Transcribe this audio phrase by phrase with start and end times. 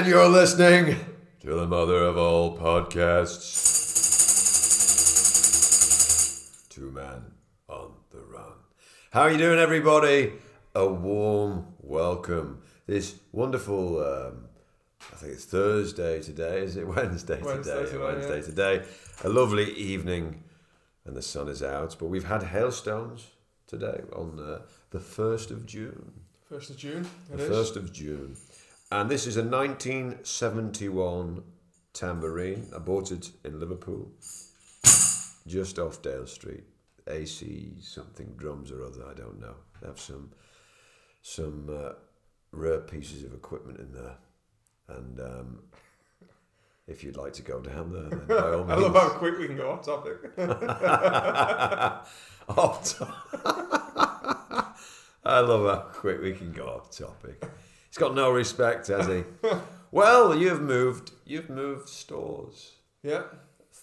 [0.00, 0.96] And you're listening
[1.40, 3.50] to the mother of all podcasts.
[6.70, 7.22] Two Man
[7.68, 8.54] on the Run.
[9.10, 10.32] How are you doing, everybody?
[10.74, 12.62] A warm welcome.
[12.86, 14.46] This wonderful, um,
[15.12, 16.86] I think it's Thursday today, is it?
[16.88, 17.90] Wednesday, Wednesday today.
[17.92, 18.42] today, Wednesday yeah.
[18.42, 18.82] today.
[19.24, 20.42] A lovely evening,
[21.04, 21.94] and the sun is out.
[21.98, 23.26] But we've had hailstones
[23.66, 24.60] today on uh,
[24.92, 26.10] the 1st of June.
[26.48, 27.06] First of June.
[27.30, 27.48] It The is.
[27.50, 28.34] first of June,
[28.90, 31.42] and this is a 1971
[31.92, 32.68] tambourine.
[32.74, 34.10] I bought it in Liverpool,
[35.46, 36.64] just off Dale Street.
[37.06, 39.04] AC something drums or other.
[39.10, 39.54] I don't know.
[39.80, 40.30] They have some
[41.22, 41.92] some uh,
[42.52, 44.16] rare pieces of equipment in there,
[44.88, 45.58] and um,
[46.86, 49.46] if you'd like to go down there, then by all I love how quick we
[49.46, 50.18] can go off topic.
[52.48, 53.14] off to-
[55.24, 57.42] I love how quick we can go off topic.
[57.90, 59.24] He's got no respect, has he?
[59.90, 61.10] well, you've moved.
[61.26, 63.22] You've moved stores, yeah.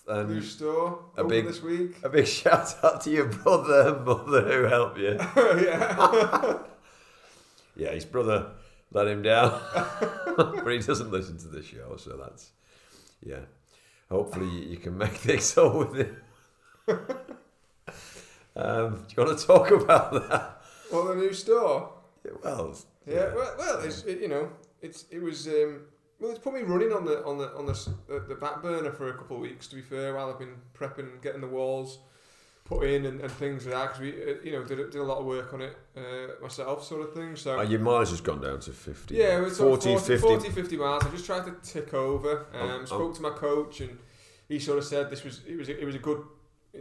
[0.08, 1.04] New store.
[1.18, 1.98] a big- this week.
[2.02, 5.18] a big shout out to your brother and mother who helped you.
[5.36, 6.60] yeah.
[7.76, 8.52] Yeah, his brother
[8.94, 9.62] let him down,
[10.38, 12.52] but he doesn't listen to the show, so that's
[13.22, 13.42] yeah.
[14.10, 16.18] Hopefully, you, can make things up with him.
[18.56, 20.62] um, do you want to talk about that?
[20.92, 21.92] well, the new store.
[22.42, 23.34] Well, Yeah.
[23.34, 25.82] Well, well, it's it, you know, it's it was um,
[26.20, 27.74] well, it's put me running on the on the on the
[28.08, 29.68] the, the back burner for a couple of weeks.
[29.68, 32.00] To be fair, while I've been prepping, getting the walls
[32.66, 35.00] put in and, and things like that, because we uh, you know did a- did
[35.00, 37.36] a lot of work on it uh, myself, sort of thing.
[37.38, 37.60] So.
[37.60, 39.16] Uh, your mileage has gone down to 50.
[39.16, 40.18] Yeah, it's 40, 40, 40, 50.
[40.28, 41.04] 40, 50 miles.
[41.06, 42.40] I just tried to tick over.
[42.54, 42.86] Um, Oh, oh.
[42.86, 43.98] spoke to my coach, and
[44.50, 46.24] he sort of said this was it was a, it was a good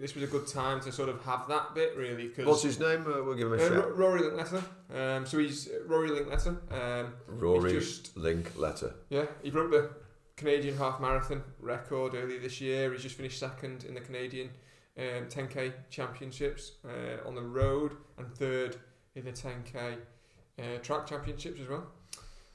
[0.00, 2.80] this was a good time to sort of have that bit really What's because his
[2.80, 3.00] name?
[3.02, 3.96] Uh, we'll give him a uh, shout.
[3.96, 4.62] Rory Linkletter.
[4.94, 6.56] Um, so he's uh, Rory Linkletter.
[6.72, 8.92] Um, Rory just- Linkletter.
[9.10, 9.90] yeah, he broke the
[10.36, 12.92] Canadian half marathon record earlier this year.
[12.92, 14.50] He's just finished second in the Canadian
[14.98, 18.76] um, 10k championships uh, on the road and third
[19.14, 19.96] in the 10k
[20.58, 21.86] uh, track championships as well.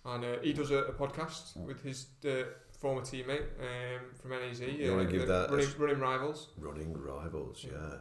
[0.06, 2.44] And uh, he does a, a podcast with his uh,
[2.82, 4.60] former teammate um, from NAZ.
[4.60, 6.50] You uh, give that running, running rivals.
[6.58, 7.98] Running Rivals, yeah.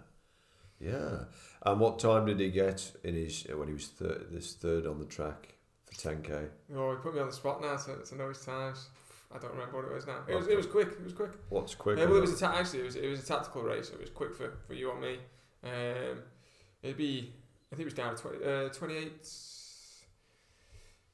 [0.81, 1.25] Yeah.
[1.63, 4.87] And what time did he get in his uh, when he was third, this third
[4.87, 5.55] on the track
[5.85, 6.49] for 10k?
[6.75, 8.89] Oh, he put me on the spot now to, to know his times.
[9.33, 10.23] I don't remember what it was now.
[10.27, 10.89] It was, it was quick.
[10.89, 11.31] It was quick.
[11.51, 11.99] What's quick?
[11.99, 13.89] Well, it was a ta- actually it was it was a tactical race.
[13.89, 15.19] So it was quick for, for you and me.
[15.63, 16.23] Um,
[16.83, 17.33] it'd be
[17.73, 19.13] I think it was down to 20, uh, 28,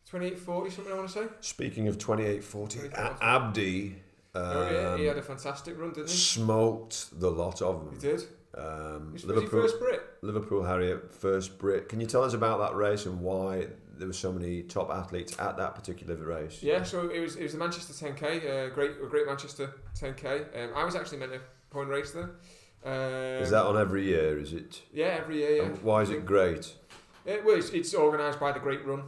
[0.09, 0.93] 28 40 something.
[0.93, 1.27] I want to say.
[1.41, 2.95] Speaking of 2840, 2840.
[2.97, 3.97] A- Abdi
[4.37, 6.17] um, oh yeah, he had a fantastic run, didn't he?
[6.17, 7.95] smoked the lot of them.
[7.95, 8.23] He did.
[8.55, 10.03] Um, Was, was Liverpool, first Brit?
[10.23, 11.89] Liverpool Harriet, first Brit.
[11.89, 13.67] Can you tell us about that race and why
[13.97, 16.63] there were so many top athletes at that particular race?
[16.63, 20.65] Yeah, so it was it was the Manchester 10k, uh, great a great Manchester 10k.
[20.65, 21.41] Um, I was actually meant to
[21.71, 22.31] point race there.
[22.85, 24.39] Um, Is that on every year?
[24.39, 24.83] Is it?
[24.93, 25.57] Yeah, every year.
[25.63, 25.69] Yeah.
[25.83, 26.75] why is it great?
[27.25, 29.03] It, well, it's, it's organised by the Great Run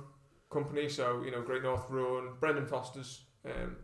[0.50, 3.76] company, so you know Great North Run, Brendan Foster's um,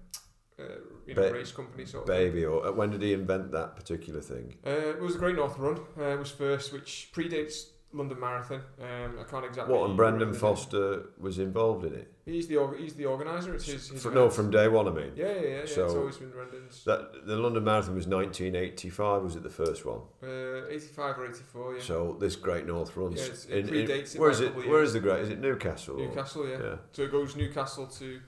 [0.58, 0.62] uh,
[1.06, 2.08] you know Ba- race company sort of.
[2.08, 4.56] Baby, or uh, when did he invent that particular thing?
[4.66, 5.78] Uh, it was the Great North Run.
[5.98, 8.60] Uh, it was first, which predates London Marathon.
[8.80, 9.72] Um, I can't exactly.
[9.74, 12.12] What, and Brendan the Foster was involved in it?
[12.26, 13.54] He's the he's the organizer.
[13.54, 13.88] It's his.
[13.88, 15.12] his Fr- no, from day one, I mean.
[15.14, 15.48] Yeah, yeah, yeah.
[15.50, 15.56] yeah.
[15.60, 16.84] it's always been Brendan's.
[16.84, 20.00] That The London Marathon was 1985, was it the first one?
[20.22, 21.82] Uh, 85 or 84, yeah.
[21.82, 23.16] So this Great North runs.
[23.20, 24.54] Yeah, it's- it predates it where is it?
[24.56, 24.88] years.
[24.88, 25.20] is the Great?
[25.20, 25.96] Is it Newcastle?
[25.96, 26.58] Newcastle, yeah.
[26.62, 26.76] Yeah.
[26.92, 28.20] So it goes Newcastle to.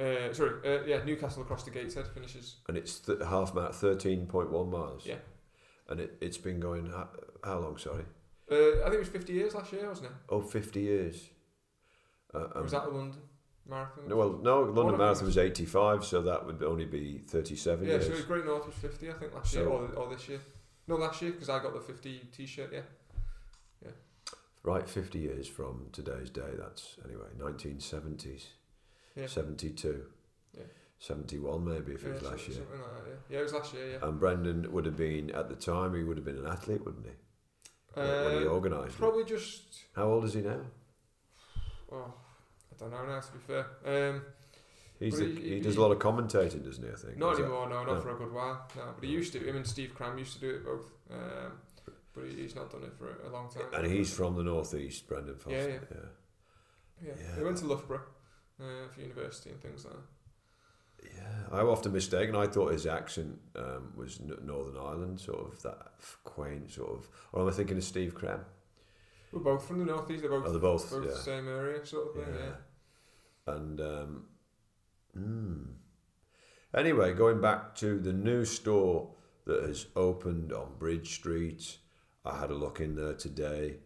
[0.00, 2.56] Uh, sorry, uh, yeah, Newcastle across to Gateshead finishes.
[2.66, 5.04] And it's th- half mile, 13.1 miles.
[5.04, 5.16] Yeah.
[5.88, 7.08] And it, it's been going, how,
[7.44, 8.04] how long, sorry?
[8.52, 10.12] Uh, I think it was 50 years last year, wasn't it?
[10.28, 11.28] Oh, 50 years.
[12.34, 13.20] Uh, um, was that the London
[13.68, 14.08] Marathon?
[14.08, 18.06] no, well, no, London Marathon was 85, so that would only be 37 yeah, years.
[18.06, 20.40] so Great North was 50, I think, last year, or, or this year.
[20.86, 22.80] No, last year, because I got the 50 t shirt, yeah.
[23.84, 23.90] Yeah.
[24.62, 28.46] Right, 50 years from today's day, that's anyway, 1970s.
[29.16, 29.26] Yeah.
[29.26, 30.04] 72.
[30.56, 30.62] Yeah.
[30.98, 32.58] 71 maybe if it yeah, was last year.
[32.58, 33.14] like yeah.
[33.28, 34.08] yeah, it was last year, yeah.
[34.08, 37.06] And Brendan would have been, at the time, he would have been an athlete, wouldn't
[37.06, 37.12] he?
[37.94, 38.96] When- when he Um, organised.
[38.98, 40.60] Probably just, How old is he now?
[41.90, 42.14] oh,
[42.72, 43.66] I don't know now, to be fair.
[43.84, 44.22] Um,
[44.98, 47.18] He's the, he- he, does a lot of commentating, doesn't he, I think?
[47.18, 48.00] not Is that- anymore, no, not no.
[48.00, 48.68] for a good while.
[48.76, 49.40] No, but he used to.
[49.40, 50.86] Him and Steve Cram used to do it both.
[51.10, 51.58] Um,
[52.14, 53.64] but he, he's not done it for a, a long time.
[53.74, 55.50] And he's from the northeast, Brendan Foster.
[55.58, 55.78] Yeah, yeah.
[55.90, 57.08] yeah.
[57.08, 57.36] Yeah, Yeah.
[57.36, 58.02] he went to Loughborough
[58.60, 60.02] uh, for university and things like that.
[61.02, 62.34] Yeah, I often mistaken.
[62.36, 65.92] I thought his accent um, was Northern Ireland, sort of that
[66.24, 67.08] quaint sort of.
[67.32, 68.40] Or am I thinking of Steve Cram?
[69.32, 70.20] We're both from the northeast.
[70.22, 71.10] They're both Oh, they're both, both yeah.
[71.10, 72.34] the same area, sort of thing.
[72.34, 73.54] Yeah.
[73.54, 74.24] And um,
[75.18, 75.66] Mm.
[76.74, 79.10] Anyway, going back to the new store
[79.44, 81.76] that has opened on Bridge Street,
[82.24, 83.76] I had a look in there today,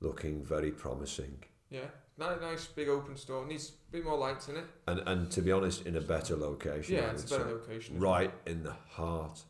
[0.00, 1.44] looking very promising.
[1.68, 1.88] Yeah,
[2.20, 3.46] nice, nice big open store.
[3.46, 4.64] Needs a bit more lights in it.
[4.86, 6.94] And and to be honest, in a better location.
[6.96, 7.96] Yeah, it's a better location.
[7.96, 8.00] it?
[8.00, 9.42] right in the heart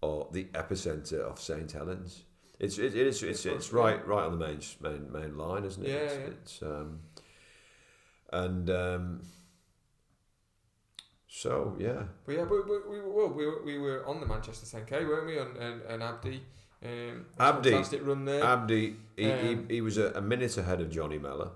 [0.00, 2.22] or the epicenter of St Helens.
[2.58, 5.84] It's it, it is it's, it's right right on the main main main line, isn't
[5.84, 5.90] it?
[5.90, 6.26] Yeah, it's, yeah.
[6.26, 7.00] it's um
[8.32, 9.22] and um
[11.28, 12.04] so yeah.
[12.26, 15.08] But yeah, but, but we, were- well, we, were, we were on the Manchester 10k,
[15.08, 15.38] weren't we?
[15.38, 16.42] On and, and Abdi.
[16.84, 17.70] Um, Abdi.
[17.70, 18.44] fantastic run there.
[18.44, 21.52] Abdi he, Um, he, he was a, a minute ahead of Johnny Mellor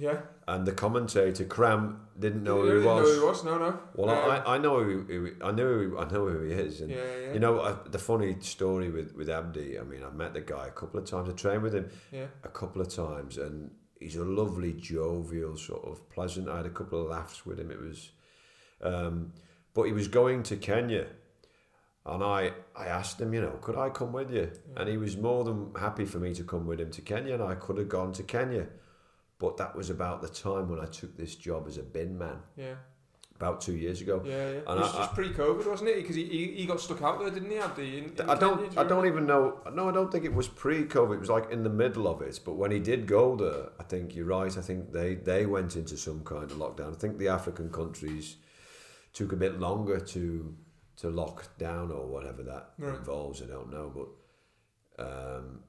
[0.00, 0.20] yeah.
[0.46, 3.02] and the commentator Cram didn't know who he was.
[3.02, 3.44] Know who he was?
[3.44, 3.78] No, no.
[3.94, 6.90] Well, I, I know who, who I know who, I know who he is and
[6.90, 7.32] yeah, yeah.
[7.32, 10.66] You know, uh, the funny story with, with Abdi, I mean, I've met the guy
[10.66, 11.28] a couple of times.
[11.28, 12.26] I trained with him yeah.
[12.44, 16.48] a couple of times, and he's a lovely, jovial, sort of pleasant.
[16.48, 17.70] I had a couple of laughs with him.
[17.70, 18.10] It was,
[18.82, 19.32] um,
[19.74, 21.06] but he was going to Kenya,
[22.06, 24.50] and I, I asked him, you know, could I come with you?
[24.72, 24.80] Yeah.
[24.80, 27.42] And he was more than happy for me to come with him to Kenya, and
[27.42, 28.66] I could have gone to Kenya.
[29.38, 32.38] But that was about the time when I took this job as a bin man,
[32.56, 32.74] Yeah,
[33.36, 34.20] about two years ago.
[34.24, 34.58] yeah, yeah.
[34.66, 35.96] And it was I- just pre-COVID, wasn't it?
[35.96, 37.98] Because he, he, he got stuck out there, didn't he, Abdi?
[37.98, 38.56] In, in I don't.
[38.58, 39.60] Kenya, do I don't even know.
[39.72, 41.14] No, I don't think it was pre-COVID.
[41.14, 42.40] It was like in the middle of it.
[42.44, 44.56] But when he did go there, I think you're right.
[44.58, 46.92] I think they they went into some kind of lockdown.
[46.96, 48.36] I think the African countries
[49.12, 50.56] took a bit longer to
[50.96, 52.96] to lock down or whatever that Right.
[52.96, 53.40] involves.
[53.40, 53.88] I don't know,
[54.98, 55.60] but um,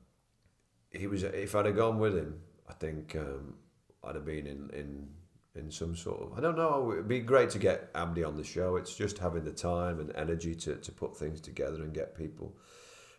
[0.89, 1.21] he was.
[1.21, 3.55] If I'd have gone with him, I think um,
[4.03, 5.09] I'd have been in in
[5.55, 6.91] in some sort of I don't know.
[6.91, 8.75] It'd be great to get Abdi on the show.
[8.75, 12.55] It's just having the time and energy to, to put things together and get people.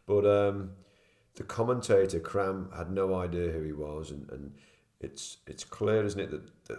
[0.06, 0.70] But um,
[1.34, 4.52] the commentator Cram had no idea who he was, and, and
[5.00, 6.78] it's it's clear, isn't it, that, that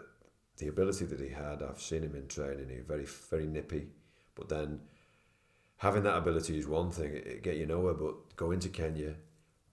[0.58, 1.62] the ability that he had.
[1.62, 2.70] I've seen him in training.
[2.70, 3.88] He's very very nippy,
[4.36, 4.80] but then
[5.78, 7.14] having that ability is one thing.
[7.14, 9.16] It, it get you nowhere, but going to Kenya.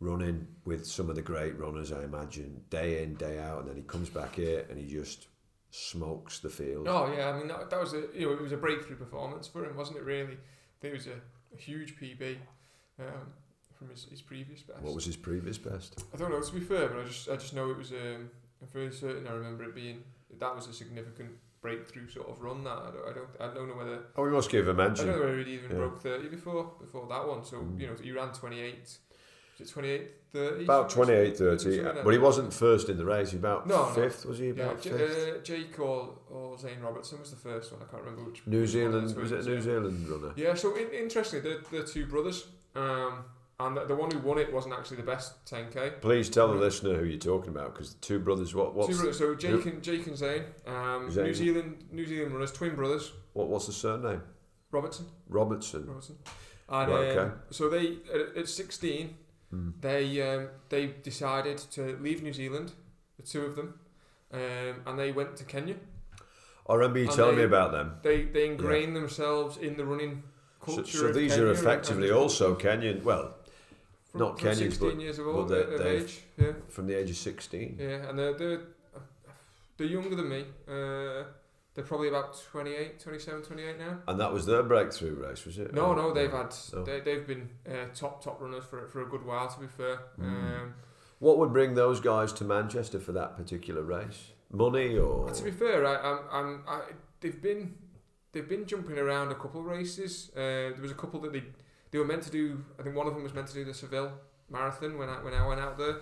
[0.00, 3.74] Running with some of the great runners, I imagine, day in, day out, and then
[3.76, 5.26] he comes back here and he just
[5.70, 6.86] smokes the field.
[6.88, 9.48] Oh yeah, I mean that, that was a you know it was a breakthrough performance
[9.48, 10.04] for him, wasn't it?
[10.04, 11.20] Really, I think it was a,
[11.52, 12.36] a huge PB
[13.00, 13.06] um,
[13.76, 14.80] from his, his previous best.
[14.82, 16.04] What was his previous best?
[16.14, 18.30] I don't know to be fair, but I just I just know it was um,
[18.62, 20.04] I'm fairly certain I remember it being
[20.38, 21.30] that was a significant
[21.60, 22.62] breakthrough sort of run.
[22.62, 25.08] That I don't I don't, I don't know whether Oh, we must give a mention
[25.08, 25.76] I don't know whether he'd even Yeah.
[25.78, 27.44] broke thirty before before that one.
[27.44, 27.80] So Mm.
[27.80, 28.82] you know he ran twenty eight.
[28.84, 29.07] Was it
[29.64, 30.64] 28, 30?
[30.64, 33.30] About 28, 30, like but he wasn't first in the race.
[33.32, 33.92] He about No, no.
[33.92, 34.46] fifth, was he?
[34.46, 35.28] Yeah, About J- fifth.
[35.36, 37.82] uh, Jake or, or Zane Robertson was the first one.
[37.82, 38.46] I can't remember which.
[38.46, 39.60] New which one of the Zealand, was it a New.
[39.60, 40.32] Zealand runner?
[40.36, 42.46] Yeah, so in, interestingly, they're, they're two brothers.
[42.76, 43.24] Um,
[43.60, 46.00] and the, the one who won it wasn't actually the best 10k.
[46.00, 48.54] Please tell the listener who you're talking about, because the two brothers.
[48.54, 51.24] What what's two brothers, so Jake and Jake and Zane, um, Zane.
[51.24, 54.22] New Zealand New Zealand runners, twin brothers, what what's the surname?
[54.70, 55.06] Robertson.
[55.28, 55.86] Robertson.
[55.88, 56.16] Robertson.
[56.68, 57.34] And Right, um, okay.
[57.50, 59.16] so they at, at 16,
[59.50, 59.70] Hmm.
[59.80, 62.72] they um, they decided to leave New Zealand,
[63.16, 63.74] the two of them,
[64.32, 65.76] um, and they went to Kenya.
[66.68, 67.92] I remember you And telling me about them.
[68.02, 70.22] They they ingrained themselves in the running
[70.60, 70.84] culture.
[70.98, 73.02] so of these Kenya are effectively also Kenyan.
[73.02, 73.36] Well,
[74.10, 76.20] from, not from Kenyans, 16 but- years of, but old, they- of they've- age.
[76.36, 76.52] Yeah.
[76.68, 77.76] from the age of sixteen.
[77.80, 78.60] Yeah, and they're, they're,
[79.78, 80.44] they're younger than me.
[80.68, 81.24] Uh,
[81.78, 83.98] they're probably about 28, 27, 28 now.
[84.08, 85.72] And that was their breakthrough race, was it?
[85.72, 86.82] No, Or- no, they've had No.
[86.82, 89.46] they, they've been uh, top top runners for for a good while.
[89.48, 90.24] To be fair, Mm.
[90.62, 90.74] um,
[91.20, 94.32] What would bring those guys to Manchester for that particular race?
[94.50, 95.30] Money or?
[95.30, 96.80] to be fair, I, I'm, I'm I,
[97.20, 97.76] they've been
[98.32, 100.32] they've been jumping around a couple of races.
[100.34, 101.44] Uh, there was a couple that they
[101.92, 102.64] they were meant to do.
[102.76, 104.10] I think one of them was meant to do the Seville
[104.50, 105.96] Marathon when I when I went out there,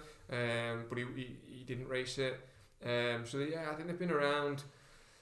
[0.73, 2.35] um, but he, he, he didn't race it.
[2.83, 4.63] Um, so yeah, I think they've been around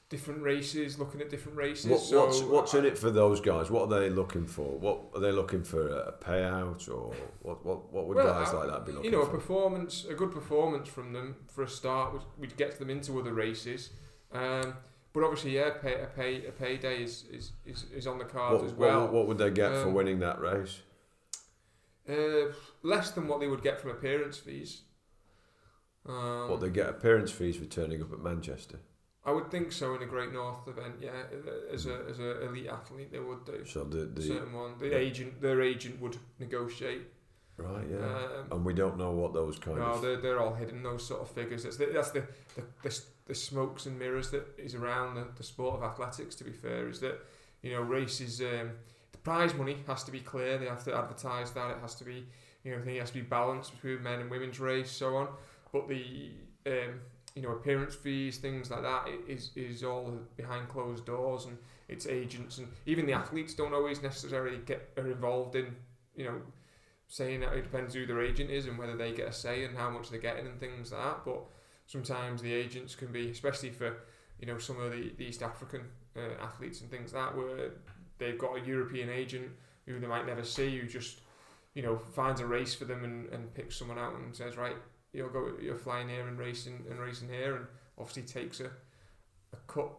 [0.09, 1.87] different races, looking at different races.
[1.91, 3.71] What, so what's what's I- in it for those guys?
[3.71, 4.79] What are they looking for?
[4.79, 5.87] What are they looking for?
[5.89, 7.65] A payout or what?
[7.65, 10.31] What, what would guys I- like that be looking You know, a performance, a good
[10.33, 13.91] performance from them for a start would, would get them into other races.
[14.33, 14.75] Um,
[15.13, 18.63] but obviously, yeah, pay, a pay a payday is, is, is, is on the cards
[18.63, 19.03] What, as well.
[19.03, 20.81] what, what would they get for Um, winning that race?
[22.09, 24.83] Uh, less than what they would get from appearance fees.
[26.07, 28.81] Um, What they get appearance fees for turning up at Manchester.
[29.27, 30.97] I would think so in a Great North event.
[31.01, 31.13] Yeah,
[31.73, 34.73] as a as a elite athlete, they would do So the, the certain one.
[34.79, 34.97] The yeah.
[34.97, 37.03] agent, their agent would negotiate.
[37.57, 40.03] right, yeah, Um, and we don't know what those kind no, of.
[40.03, 40.83] they're, they're all hidden.
[40.83, 41.63] Those sort of figures.
[41.63, 42.25] That's the that's the
[42.57, 46.35] the, the, the smokes and mirrors that is around the, the sport of athletics.
[46.37, 47.19] To be fair, is that
[47.63, 48.41] you know races.
[48.41, 48.73] Um,
[49.13, 50.59] the prize money has to be clear.
[50.59, 51.71] They have to advertise that.
[51.71, 52.27] It has to be
[52.63, 55.17] you know I think it has to be balanced between men and women's race, so
[55.17, 55.29] on.
[55.73, 56.33] But the
[56.67, 57.01] um,
[57.35, 62.07] you know appearance fees, things like that is is all behind closed doors, and it's
[62.07, 65.75] agents and even the athletes don't always necessarily get are involved in
[66.17, 66.41] you know
[67.09, 69.77] saying that it depends who their agent is and whether they get a say and
[69.77, 71.25] how much they're getting and things like that.
[71.25, 71.43] But
[71.87, 73.99] sometimes the agents can be, especially for
[74.41, 75.83] you know some of the, the East African
[76.17, 77.71] uh, athletes and things like that, where
[78.19, 79.49] they've got a European agent
[79.87, 81.21] who they might never see, who just
[81.75, 84.77] you know finds a race for them and, and picks someone out and says right,
[85.15, 87.67] you'll go, you're flying here and racing and racing here, and
[87.99, 88.71] obviously takes a
[89.53, 89.91] a cut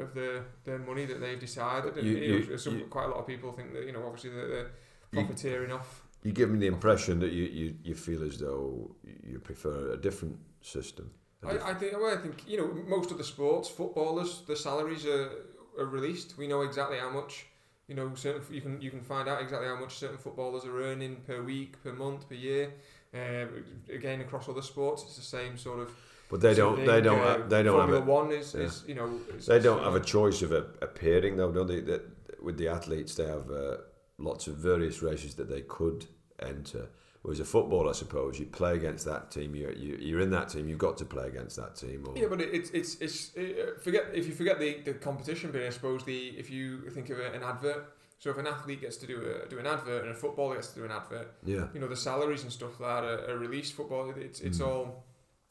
[0.00, 1.96] of the the money that they've decided.
[1.98, 3.92] And You- you, know, you- some, you- quite a lot of people think that you
[3.92, 4.70] know obviously they're, they're
[5.12, 6.02] You- profiteering off.
[6.24, 9.96] You give me the impression that you, you, you feel as though you prefer a
[9.96, 11.10] different system.
[11.42, 14.42] a diff- I, I think well, I think you know most of the sports footballers
[14.46, 15.30] the salaries are,
[15.78, 16.38] are released.
[16.38, 17.46] We know exactly how much
[17.88, 20.80] you know certain you can you can find out exactly how much certain footballers are
[20.90, 22.72] earning per week, per month, per year.
[23.14, 25.90] Um, again, across other sports, it's the same sort of.
[26.30, 26.84] but they don't.
[26.84, 27.20] They don't.
[27.20, 28.08] Uh, have, they don't Formula have.
[28.08, 28.62] A, One is, yeah.
[28.62, 29.20] is you know.
[29.36, 31.80] is they don't have a choice of a, appearing though, don't they?
[31.80, 32.02] That
[32.42, 33.76] with the athletes, they have uh,
[34.18, 36.06] lots of various races that they could
[36.40, 36.88] enter.
[37.22, 39.54] Whereas a football, I suppose, you play against that team.
[39.54, 40.68] You're you, you're in that team.
[40.68, 42.04] You've got to play against that team.
[42.06, 45.52] Or, Yeah, but it, it's it's it's uh, forget if you forget the, the competition
[45.52, 45.66] bit.
[45.66, 47.94] I suppose the if you think of a, an advert.
[48.22, 50.68] So if an athlete gets to do a do an advert and a footballer gets
[50.68, 51.66] to do an advert, yeah.
[51.74, 53.72] you know the salaries and stuff like that are, are released.
[53.74, 54.66] Football, it's it's Mm.
[54.68, 55.04] all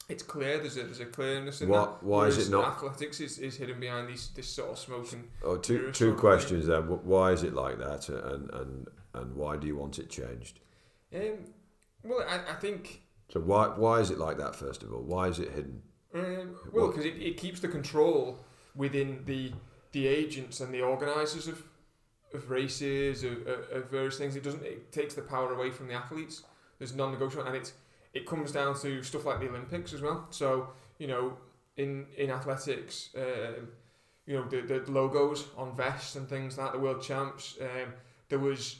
[0.08, 0.58] it's clear.
[0.58, 2.01] There's a there's a clearness in Why, that.
[2.01, 2.66] why is it not?
[2.75, 5.28] Athletics is, is hidden behind these this sort of smoking.
[5.44, 6.84] Oh, two two questions then.
[6.84, 10.62] Why is it like that, and and and why do you want it changed?
[11.13, 11.40] Um,
[12.06, 13.01] well, I, I think
[13.34, 14.56] So why why is it like that?
[14.56, 15.82] First of all, why is it hidden?
[16.16, 18.46] Um, well, because it, it keeps the control
[18.78, 19.51] within the
[19.92, 21.63] the agents and the organisers of
[22.34, 24.36] of races of, of, various things.
[24.36, 24.64] It doesn't.
[24.64, 26.44] It takes the power away from the athletes.
[26.78, 27.74] There's non-negotiable, and it's
[28.14, 30.28] it comes down to stuff like the Olympics as well.
[30.30, 31.38] So you know,
[31.78, 33.70] in in athletics, um,
[34.26, 37.58] you know the the logos on vests and things like the world champs.
[37.62, 37.94] Um,
[38.30, 38.80] there was.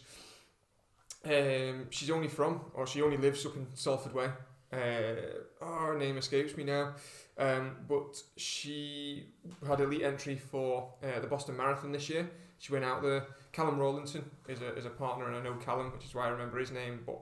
[1.24, 4.30] Um, she's only from, or she only lives up in Salford Way.
[4.74, 6.96] Uh, oh, her name escapes me now.
[7.38, 9.26] Um, but she
[9.68, 12.30] had elite entry for uh, the Boston Marathon this year.
[12.60, 13.26] She went out there.
[13.52, 16.30] Callum Rawlinson is a, is a partner, and I know Callum, which is why I
[16.30, 17.20] remember his name, but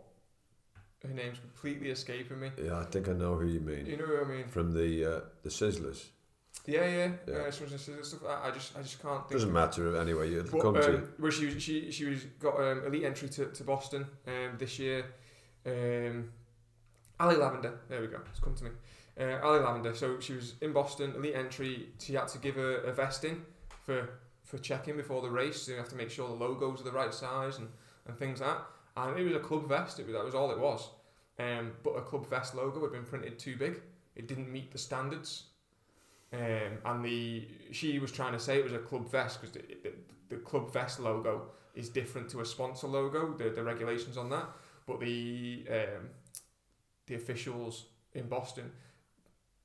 [1.07, 2.51] her name's completely escaping me.
[2.63, 3.85] Yeah, I think I know who you mean.
[3.85, 4.47] You know what I mean?
[4.47, 6.05] From the uh, the Sizzlers.
[6.65, 7.11] Yeah, yeah.
[7.27, 7.35] Yeah.
[7.35, 8.19] Uh, some the stuff.
[8.27, 9.31] I, I just, I just can't think.
[9.31, 10.29] Doesn't matter anyway.
[10.29, 10.95] You'll But, come to.
[10.95, 14.57] um, where she was, she she was got um, elite entry to, to Boston um,
[14.57, 15.05] this year.
[15.65, 16.31] Um,
[17.19, 18.19] Ali Lavender, there we go.
[18.29, 18.71] It's come to me.
[19.19, 19.95] Uh, Ali Lavender.
[19.95, 21.89] So she was in Boston, elite entry.
[21.99, 23.43] She had to give a, a vesting
[23.85, 24.09] for
[24.49, 25.61] for checking before the race.
[25.61, 27.67] So you have to make sure the logos are the right size and,
[28.07, 28.63] and things like that.
[28.97, 29.99] And it was a club vest.
[29.99, 30.89] It was, that was all it was.
[31.37, 33.79] Um, but a club vest logo had been printed too big.
[34.15, 35.43] It didn't meet the standards.
[36.33, 39.61] Um, and the she was trying to say it was a club vest because the,
[39.83, 39.93] the,
[40.29, 43.33] the club vest logo is different to a sponsor logo.
[43.33, 44.47] The, the regulations on that,
[44.85, 46.09] but the um,
[47.07, 48.71] the officials in Boston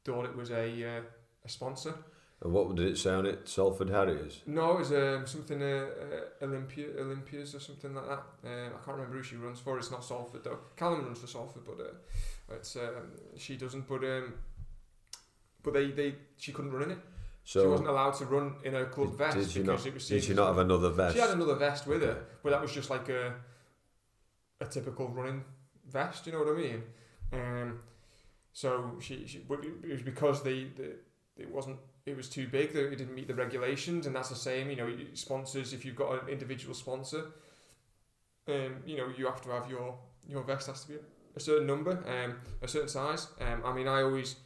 [0.05, 1.01] thought it was a uh,
[1.45, 1.95] a sponsor.
[2.45, 3.49] And what did it say on it?
[3.49, 4.43] Salford Harriers.
[4.47, 5.87] No, it was um, something uh,
[6.43, 8.23] uh, Olympia Olympias or something like that.
[8.45, 9.79] Um, I can't remember who she runs for.
[9.79, 10.59] It's not Salford though.
[10.77, 13.89] Callum runs for Salford, but uh, it's um, she doesn't.
[13.89, 14.35] But um,
[15.63, 16.99] but they, they she couldn't run in it.
[17.45, 19.87] So she wasn't allowed to run in her club did, vest did she because not?
[19.89, 21.15] it was Did she not have another vest?
[21.15, 22.13] She had another vest with Okay.
[22.13, 23.35] her, but that was just like a
[24.61, 25.45] a typical running
[25.89, 26.27] vest.
[26.27, 26.83] You know what I mean?
[27.33, 27.81] Um,
[28.53, 30.97] so she, she it was because the, the
[31.37, 34.37] it wasn't it was too big that it didn't meet the regulations, and that's the
[34.37, 34.71] same.
[34.71, 37.33] You know, sponsors if you've got an individual sponsor,
[38.49, 39.97] um, you know you have to have your
[40.29, 40.95] your vest has to be
[41.37, 43.29] a certain number, um, a certain size.
[43.41, 44.37] Um, I mean, I always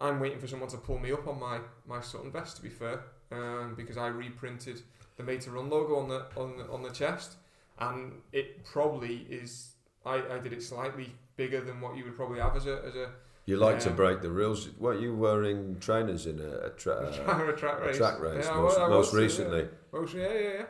[0.00, 2.56] I'm waiting for someone to pull me up on my my Sutton vest.
[2.56, 4.82] To be fair, um, because I reprinted
[5.16, 7.34] the Made to Run logo on the on the, on the chest,
[7.78, 9.70] and it probably is.
[10.06, 12.94] I, I did it slightly bigger than what you would probably have as a as
[12.94, 13.10] a
[13.46, 14.68] You like to break the rules.
[14.78, 16.94] Weren't you wearing trainers in a, a, tra-
[17.28, 17.96] uh, a track a race.
[17.98, 19.20] track race Yeah, most, I most was, yeah.
[19.20, 19.68] recently?
[19.92, 20.64] Most, yeah, yeah,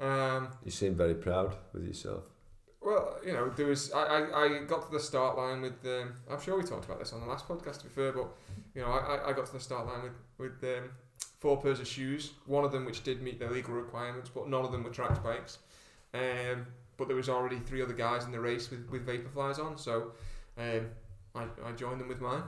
[0.00, 0.34] yeah.
[0.36, 2.24] Um, You seem very proud with yourself.
[2.80, 6.12] well, you know, there was I, I, I got to the start line with um,
[6.30, 8.28] I'm sure we talked about this on the last podcast to be fair, but
[8.74, 10.12] you know, I, I- I got to the start line with
[10.62, 10.90] with um,
[11.40, 14.64] four pairs of shoes, one of them which did meet the legal requirements, but none
[14.64, 15.58] of them were track spikes.
[16.12, 16.66] Um,
[16.96, 20.12] but there was already three other guys in the race with, with Vaporflies on, so
[20.58, 20.86] um,
[21.34, 22.42] I, I joined them with mine.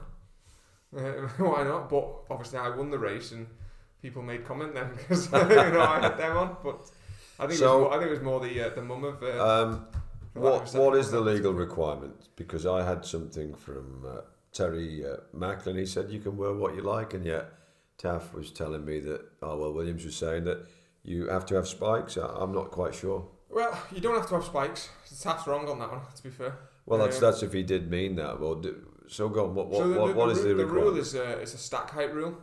[0.96, 1.00] Uh,
[1.38, 1.88] why not?
[1.90, 3.46] But obviously I won the race and
[4.02, 6.56] people made comment then because you know I had them on.
[6.62, 6.90] But
[7.38, 9.22] I think it was more, I think it was more the uh, the mum of.
[9.22, 9.86] Uh, Um,
[10.32, 12.28] for lack of a what what is the legal requirement?
[12.36, 14.20] Because I had something from uh,
[14.52, 15.76] Terry uh, Macklin.
[15.76, 17.52] He said you can wear what you like, and yet
[17.98, 19.22] Taff was telling me that.
[19.42, 20.66] Oh well, Williams was saying that
[21.02, 22.16] you have to have spikes.
[22.16, 23.26] I, I'm not quite sure.
[23.48, 24.90] Well, you don't have to have spikes.
[25.22, 26.00] Taff's wrong on that one.
[26.16, 26.58] To be fair.
[26.86, 28.40] Well, that's that's if he did mean that.
[28.40, 28.76] Well, do,
[29.08, 29.54] so go on.
[29.54, 31.54] What what so the, what, the, what the, is the the rule is a, it's
[31.54, 32.36] a stack height rule.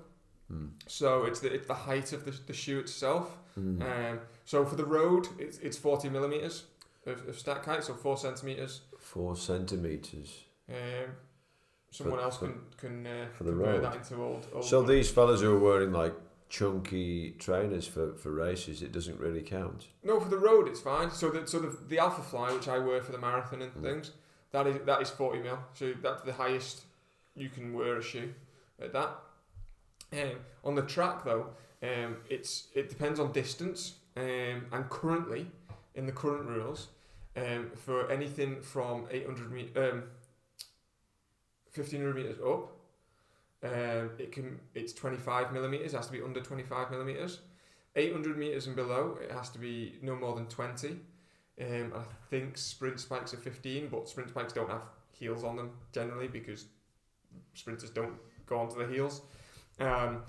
[0.49, 0.67] Hmm.
[0.87, 3.37] So it's the it's the height of the, the shoe itself.
[3.55, 3.81] Hmm.
[3.81, 6.63] Um, so for the road, it's, it's 40 millimeters
[7.05, 8.81] of, of stack height, so four centimeters.
[8.99, 10.43] Four centimeters.
[10.69, 11.11] Um,
[11.91, 13.83] someone For- else for- can can uh, for the convert road.
[13.83, 14.47] that into old.
[14.53, 14.95] old So money.
[14.95, 16.13] these fellas who are wearing like
[16.49, 19.87] chunky trainers for, for races, it doesn't really count.
[20.03, 21.09] No, for the road it's fine.
[21.11, 23.81] So the so the, the Alphafly, which I wear for the marathon and Mm.
[23.81, 24.11] things,
[24.53, 25.59] that is that is forty mil.
[25.73, 26.83] So that's the highest
[27.35, 28.33] you can wear a shoe
[28.81, 29.09] at that.
[30.13, 31.47] Um, on the track though,
[31.81, 33.95] um, it's it depends on distance.
[34.15, 35.47] Um, and currently,
[35.95, 36.89] in the current rules,
[37.35, 40.03] um, for anything from eight hundred me um,
[41.71, 42.71] fifteen hundred meters up,
[43.63, 45.93] um, it can it's twenty five millimeters.
[45.93, 47.39] Has to be under twenty five millimeters.
[47.95, 50.99] 800 meters and below, it has to be no more than 20.
[51.61, 54.81] Um, I think sprint spikes are 15, but sprint spikes don't have
[55.11, 56.65] heels on them generally because
[57.53, 59.21] sprinters don't go onto the heels.
[59.79, 60.23] Um,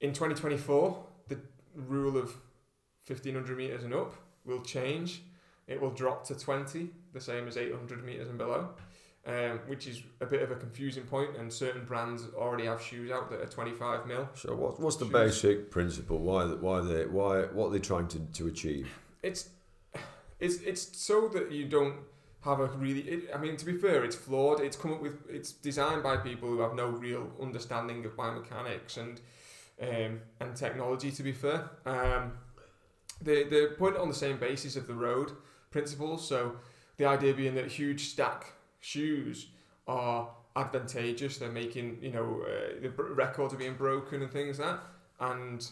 [0.00, 1.38] in 2024, the
[1.74, 2.34] rule of
[3.06, 5.22] 1500 meters and up will change.
[5.66, 8.70] It will drop to 20, the same as 800 meters and below,
[9.26, 11.36] um, which is a bit of a confusing point.
[11.36, 14.28] And certain brands already have shoes out that are 25 mil.
[14.34, 15.12] So what, what's the Shoes.
[15.12, 16.18] basic principle?
[16.18, 18.88] Why why they why what are they trying to, to achieve?
[19.22, 19.50] it's
[20.40, 21.96] it's it's so that you don't
[22.44, 24.60] have a really it, I mean to be fair it's flawed.
[24.60, 28.96] It's come up with it's designed by people who have no real understanding of biomechanics
[28.96, 29.20] and
[29.80, 31.70] um, and technology to be fair.
[31.84, 32.32] Um,
[33.20, 35.32] they they put on the same basis of the road
[35.70, 36.26] principles.
[36.26, 36.56] So
[36.96, 39.48] the idea being that huge stack shoes
[39.86, 41.38] are advantageous.
[41.38, 44.80] They're making you know uh, the records are being broken and things like that.
[45.20, 45.70] And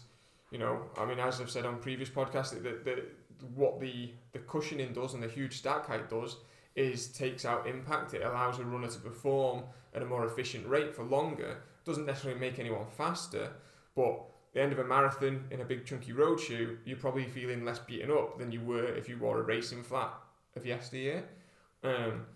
[0.50, 2.85] you know I mean as I've said on previous podcasts that
[3.55, 6.37] what the the cushioning does and the huge stack height does
[6.77, 8.14] is takes out impact.
[8.14, 11.59] It allows a runner to perform at a more efficient rate for longer.
[11.85, 13.51] Doesn't necessarily make anyone faster,
[13.96, 14.20] but
[14.53, 17.79] the end of a marathon in a big chunky road shoe, you're probably feeling less
[17.79, 20.12] beaten up than you were if you wore a racing flat
[20.57, 21.24] of yesteryear.
[21.83, 22.27] Um,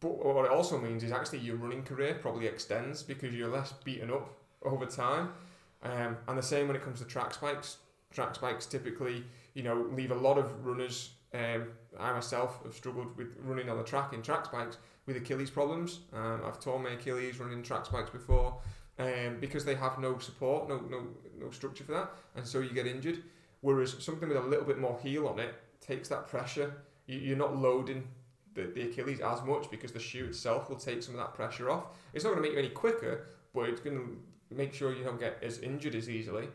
[0.00, 3.72] but what it also means is actually your running career probably extends because you're less
[3.84, 5.30] beaten up over time.
[5.82, 7.78] Um, and the same when it comes to track spikes.
[8.12, 11.10] Track spikes typically, you know, leave a lot of runners.
[11.32, 15.50] Um, I myself have struggled with running on the track in track spikes with Achilles
[15.50, 16.00] problems.
[16.12, 18.56] Um, I've torn my Achilles running track spikes before
[18.98, 21.06] um, because they have no support, no, no,
[21.38, 23.22] no structure for that, and so you get injured.
[23.60, 26.74] Whereas something with a little bit more heel on it takes that pressure.
[27.06, 28.06] You, you're not loading
[28.54, 31.70] the, the Achilles as much because the shoe itself will take some of that pressure
[31.70, 31.84] off.
[32.12, 35.02] It's not going to make you any quicker, but it's going to make sure you
[35.02, 36.48] don't get as injured as easily.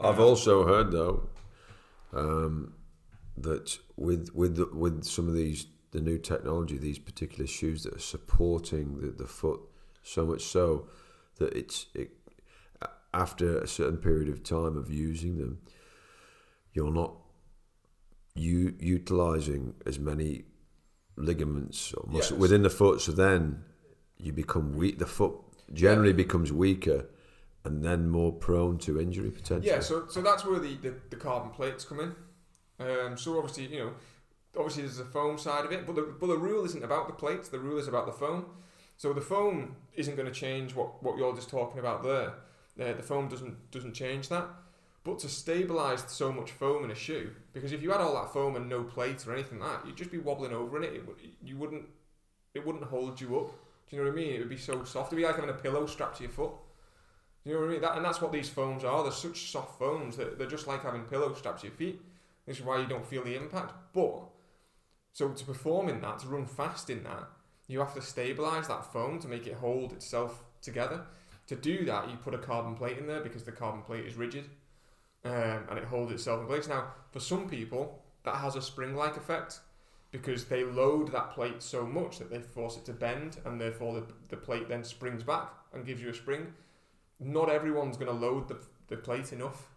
[0.00, 1.28] I've Um, also heard though
[2.12, 2.74] um,
[3.36, 7.94] that with with the, with some of these the new technology, these particular shoes that
[7.94, 9.60] are supporting the, the foot
[10.02, 10.88] so much so
[11.38, 12.10] that it's it
[13.14, 15.58] after a certain period of time of using them,
[16.72, 17.14] you're not
[18.34, 20.44] you utilizing as many
[21.16, 22.40] ligaments or muscle Yes.
[22.40, 23.00] within the foot.
[23.02, 23.64] So then
[24.16, 24.98] you become weak.
[24.98, 25.34] The foot
[25.74, 27.06] generally becomes weaker.
[27.64, 29.72] And then more prone to injury potentially.
[29.72, 32.14] Yeah, so so that's where the, the, the carbon plates come in.
[32.80, 33.92] Um, so obviously, you know,
[34.56, 37.12] obviously there's the foam side of it, but the but the rule isn't about the
[37.12, 37.48] plates.
[37.48, 38.46] The rule is about the foam.
[38.96, 42.34] So the foam isn't going to change what, what you're just talking about there.
[42.80, 44.46] Uh, the foam doesn't doesn't change that.
[45.04, 48.32] But to stabilise so much foam in a shoe, because if you had all that
[48.32, 50.94] foam and no plates or anything like that, you'd just be wobbling over in it.
[50.94, 51.04] it
[51.42, 51.86] you wouldn't
[52.54, 53.50] it wouldn't hold you up.
[53.90, 54.34] Do you know what I mean?
[54.34, 55.12] It would be so soft.
[55.12, 56.52] It'd be like having a pillow strapped to your foot.
[57.44, 57.80] You know what I mean?
[57.80, 59.02] That, and that's what these foams are.
[59.02, 62.00] They're such soft foams that they're just like having pillows strapped to your feet.
[62.46, 63.72] This is why you don't feel the impact.
[63.92, 64.20] But
[65.12, 67.28] so to perform in that, to run fast in that,
[67.66, 71.02] you have to stabilize that foam to make it hold itself together.
[71.48, 74.14] To do that, you put a carbon plate in there because the carbon plate is
[74.14, 74.44] rigid
[75.24, 76.68] um, and it holds itself in place.
[76.68, 79.60] Now, for some people, that has a spring-like effect
[80.10, 83.94] because they load that plate so much that they force it to bend, and therefore
[83.94, 86.52] the, the plate then springs back and gives you a spring.
[87.24, 88.56] Not everyone's going to load the,
[88.88, 89.68] the plate enough.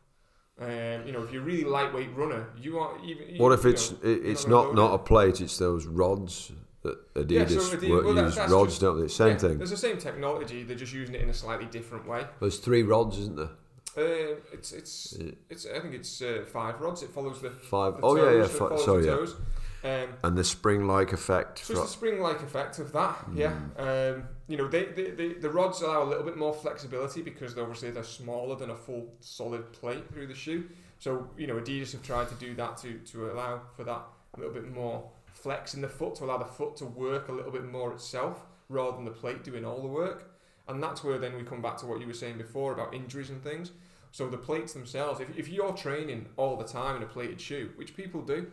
[0.60, 3.30] Um, you know, if you're a really lightweight runner, you are even.
[3.30, 5.42] you- What if it's know, it, it's not not not a plate?
[5.42, 6.52] It's those rods
[6.84, 9.08] that Yeah, Adidas so Adi- work, well, that- use rods, just- don't they?
[9.10, 9.58] Same yeah, thing.
[9.58, 10.64] There's the same technology.
[10.64, 12.26] They're just using it in a slightly different way.
[12.40, 13.50] There's three rods, isn't there?
[13.98, 15.66] Uh, it's it's it it's.
[15.66, 17.04] I think it's uh, five rods.
[17.04, 17.50] It follows the.
[17.52, 17.96] Five.
[17.98, 18.30] the Oh yeah, yeah.
[18.42, 19.12] toes, it Fi- follows sorry, yeah.
[19.12, 19.36] toes.
[19.84, 21.60] Um, And the spring-like effect.
[21.60, 23.26] so it's the spring-like effect of that.
[23.36, 23.54] Yeah.
[23.78, 24.16] Mm.
[24.18, 27.58] Um, you know, they, they, they, the rods allow a little bit more flexibility because
[27.58, 30.70] obviously they're smaller than a full solid plate through the shoe.
[31.00, 34.02] So, you know, Adidas have tried to do that to, to allow for that
[34.36, 37.32] a little bit more flex in the foot, to allow the foot to work a
[37.32, 40.32] little bit more itself rather than the plate doing all the work.
[40.68, 43.30] And that's where then we come back to what you were saying before about injuries
[43.30, 43.72] and things.
[44.12, 47.72] So the plates themselves, if, if you're training all the time in a plated shoe,
[47.76, 48.48] which people do,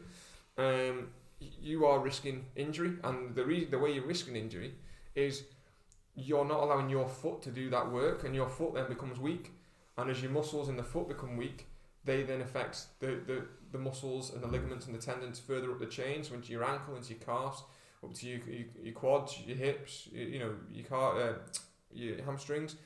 [0.59, 1.09] um,
[1.41, 2.95] you are risking injury.
[3.05, 4.75] And the, re- the way you're risking injury
[5.15, 5.45] is
[6.15, 9.53] you're not allowing your foot to do that work, and your foot then becomes weak.
[9.97, 11.67] And as your muscles in the foot become weak,
[12.05, 15.79] they then affect the, the, the muscles and the ligaments and the tendons further up
[15.79, 17.63] the chain, so into your ankle, into your calves,
[18.03, 21.33] up to your, your, your quads, your hips, you, you know, your car, uh,
[21.93, 22.77] your hamstrings.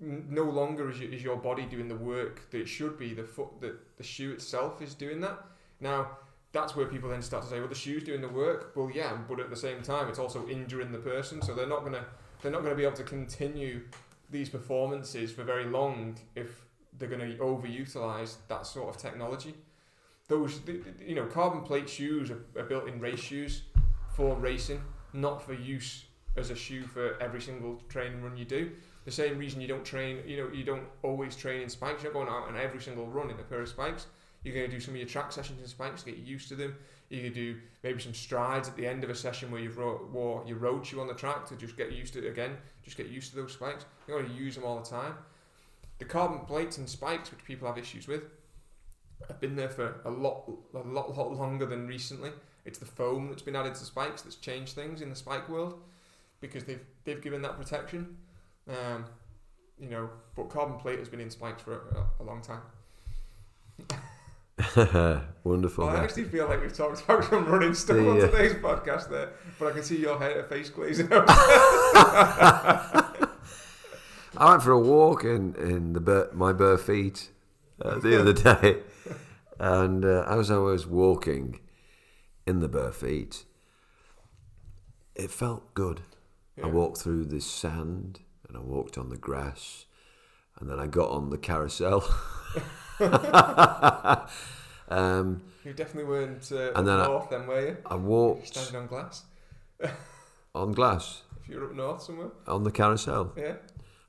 [0.00, 3.14] No longer is your, is your body doing the work that it should be.
[3.14, 5.44] The foot, the, the shoe itself is doing that.
[5.80, 6.18] Now,
[6.52, 8.72] that's where people then start to say, well, the shoe's doing the work.
[8.74, 11.84] Well, yeah, but at the same time, it's also injuring the person, so they're not
[11.84, 12.06] gonna
[12.40, 13.82] they're not gonna be able to continue
[14.30, 16.64] these performances for very long if
[16.98, 19.54] they're going to overutilize that sort of technology.
[20.28, 20.60] Those,
[21.00, 23.62] you know, carbon plate shoes are, are built in race shoes
[24.14, 26.04] for racing, not for use
[26.36, 28.70] as a shoe for every single training run you do.
[29.04, 32.02] The same reason you don't train, you know, you don't always train in spikes.
[32.02, 34.06] You're going out on every single run in a pair of spikes.
[34.44, 36.76] You're going to do some of your track sessions in spikes, get used to them.
[37.08, 40.08] You could do maybe some strides at the end of a session where you've ro-
[40.12, 42.56] wore your road shoe on the track to just get used to it again.
[42.82, 43.84] Just get used to those spikes.
[44.06, 45.14] You're going to use them all the time.
[45.98, 48.22] The carbon plates and spikes, which people have issues with,
[49.26, 52.30] have been there for a lot, a lot, lot longer than recently.
[52.64, 55.80] It's the foam that's been added to spikes that's changed things in the spike world
[56.40, 58.16] because they've they've given that protection.
[58.68, 59.06] Um,
[59.80, 62.62] you know, but carbon plate has been in spikes for a, a long time.
[65.44, 65.86] Wonderful.
[65.86, 68.54] Well, I actually feel like we've talked about some running stuff The, on uh, today's
[68.54, 71.24] podcast there, but I can see your head, face glazing over.
[74.36, 77.30] I went for a walk in in the bare, my bare feet
[77.80, 78.78] uh, the other day,
[79.58, 81.60] and uh, as I was walking
[82.46, 83.44] in the bare feet,
[85.14, 86.00] it felt good.
[86.62, 89.86] I walked through the sand, and I walked on the grass,
[90.58, 92.02] and then I got on the carousel.
[94.88, 97.76] um, You definitely weren't uh, And then I- up then, were you?
[97.86, 99.24] I walked Standing on glass.
[100.54, 103.32] on glass If you're up north somewhere, on the carousel.
[103.36, 103.54] yeah.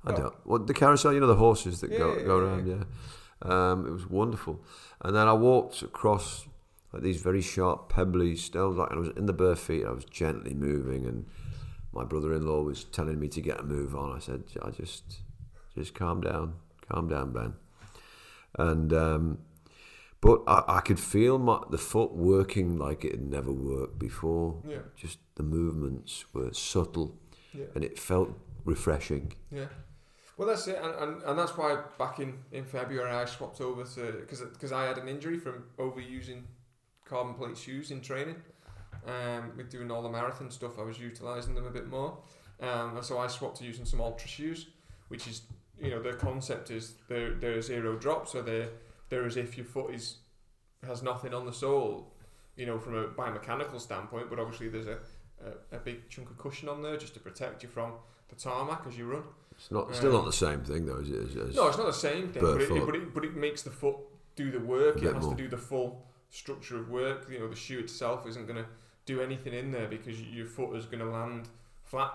[0.05, 0.15] I Oh.
[0.15, 0.35] don't.
[0.45, 2.67] Well, the carousel, you know, the horses that go Yeah, go yeah, around.
[2.67, 2.83] Yeah,
[3.71, 4.61] um, it was wonderful.
[5.01, 6.47] And then I walked across
[6.93, 8.77] like these very sharp, pebbly stones.
[8.77, 9.85] Like, and I was in the bare feet.
[9.85, 11.25] I was gently moving, and
[11.91, 14.15] my brother-in-law was telling me to get a move on.
[14.15, 15.19] I said, "I just,
[15.75, 16.53] just calm down,
[16.89, 17.53] calm down, Ben."
[18.57, 19.39] And um,
[20.21, 24.61] but I, I could feel my the foot working like it had never worked before.
[24.67, 24.79] Yeah.
[24.95, 27.15] Just the movements were subtle,
[27.53, 27.65] Yeah.
[27.75, 28.31] and it felt
[28.65, 29.33] refreshing.
[29.51, 29.65] Yeah.
[30.37, 33.83] Well, that's it, and, and, and that's why back in, in February I swapped over
[33.83, 36.43] to because because I had an injury from overusing
[37.05, 38.37] carbon plate shoes in training.
[39.07, 42.17] Um, with doing all the marathon stuff, I was utilising them a bit more.
[42.61, 44.67] Um, and so I swapped to using some ultra shoes,
[45.07, 45.43] which is
[45.81, 48.69] you know the concept is they're they're zero drop, so they're
[49.09, 50.17] they're as if your foot is
[50.85, 52.13] has nothing on the sole,
[52.55, 54.29] you know, from a biomechanical standpoint.
[54.29, 54.99] But obviously there's a,
[55.71, 57.93] a, a big chunk of cushion on there just to protect you from
[58.29, 59.23] the tarmac as you run.
[59.51, 60.97] It's not still Um, not the same thing though.
[60.99, 61.19] Is it?
[61.19, 62.85] As, as No, it's not the same thing, but it, Barefoot.
[62.85, 63.97] but it but it makes the foot
[64.35, 64.97] do the work.
[64.97, 65.35] It has more.
[65.35, 67.27] to do the full structure of work.
[67.29, 68.69] You know, the shoe itself isn't going to
[69.05, 71.49] do anything in there because your foot is going to land
[71.83, 72.13] flat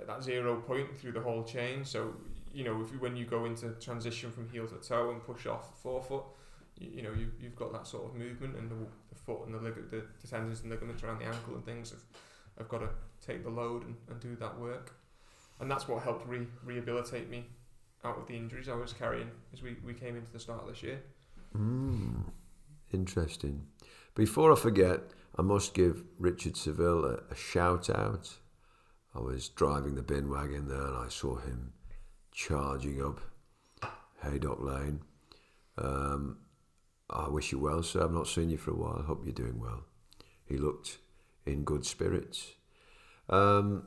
[0.00, 1.84] at that zero point through the whole chain.
[1.84, 2.14] So
[2.52, 5.70] you know, if when you go into transition from heel to toe and push off
[5.70, 6.24] the forefoot,
[6.76, 9.54] you, you know you you've got that sort of movement, and the, the foot and
[9.54, 12.02] the, lig- the the tendons and ligaments around the ankle and things have
[12.58, 12.88] have got to
[13.24, 14.92] take the load and, and do that work.
[15.60, 17.44] And that's what helped re- rehabilitate me
[18.04, 20.68] out of the injuries I was carrying as we, we came into the start of
[20.68, 21.00] this year.
[21.56, 22.24] Mm,
[22.92, 23.66] interesting.
[24.14, 25.00] Before I forget,
[25.36, 28.36] I must give Richard Seville a, a shout out.
[29.14, 31.72] I was driving the bin wagon there and I saw him
[32.32, 33.20] charging up
[34.22, 35.00] Haydock Lane.
[35.78, 36.38] Um,
[37.08, 38.04] I wish you well, sir.
[38.04, 38.98] I've not seen you for a while.
[39.02, 39.84] I hope you're doing well.
[40.44, 40.98] He looked
[41.46, 42.52] in good spirits.
[43.28, 43.84] Um,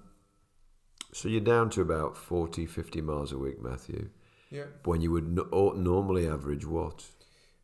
[1.12, 4.10] so you're down to about 40, 50 miles a week, Matthew.
[4.50, 4.66] Yeah.
[4.84, 7.06] When you would no- normally average what?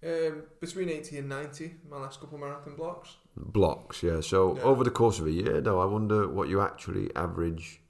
[0.04, 3.16] Um, between 80 and 90, my last couple marathon blocks.
[3.36, 4.22] Blocks, yeah.
[4.22, 4.64] So Yeah.
[4.64, 7.82] over the course of a year, though, I wonder what you actually average.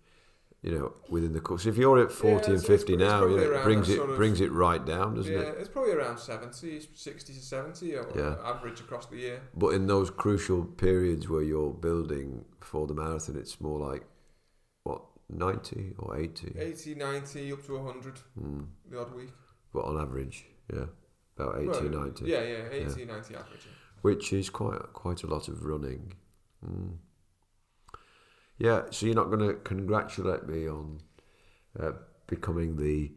[0.61, 1.65] You know, within the course.
[1.65, 3.87] If you're at forty Yeah, and it's- it's fifty it's now, you know, it brings
[3.89, 5.37] it of- brings it right down, doesn't it?
[5.37, 5.57] yeah, it?
[5.57, 8.35] it's probably around 70, 60 to 70 or Yeah.
[8.43, 9.41] average across the year.
[9.55, 14.03] But in those crucial periods where you're building for the marathon, it's more like
[14.83, 18.67] what ninety or eighty, 80, 90, up to 100 mm.
[18.89, 19.31] the odd week.
[19.71, 20.87] but on average, yeah,
[21.37, 22.25] about 80 Well, 90.
[22.25, 23.65] Yeah, yeah, 80, 90 average.
[24.01, 26.15] which is quite quite a lot of running.
[26.65, 26.97] Mm.
[28.59, 30.99] Yeah, so you're not going to congratulate me on
[31.79, 31.91] uh,
[32.27, 33.11] becoming the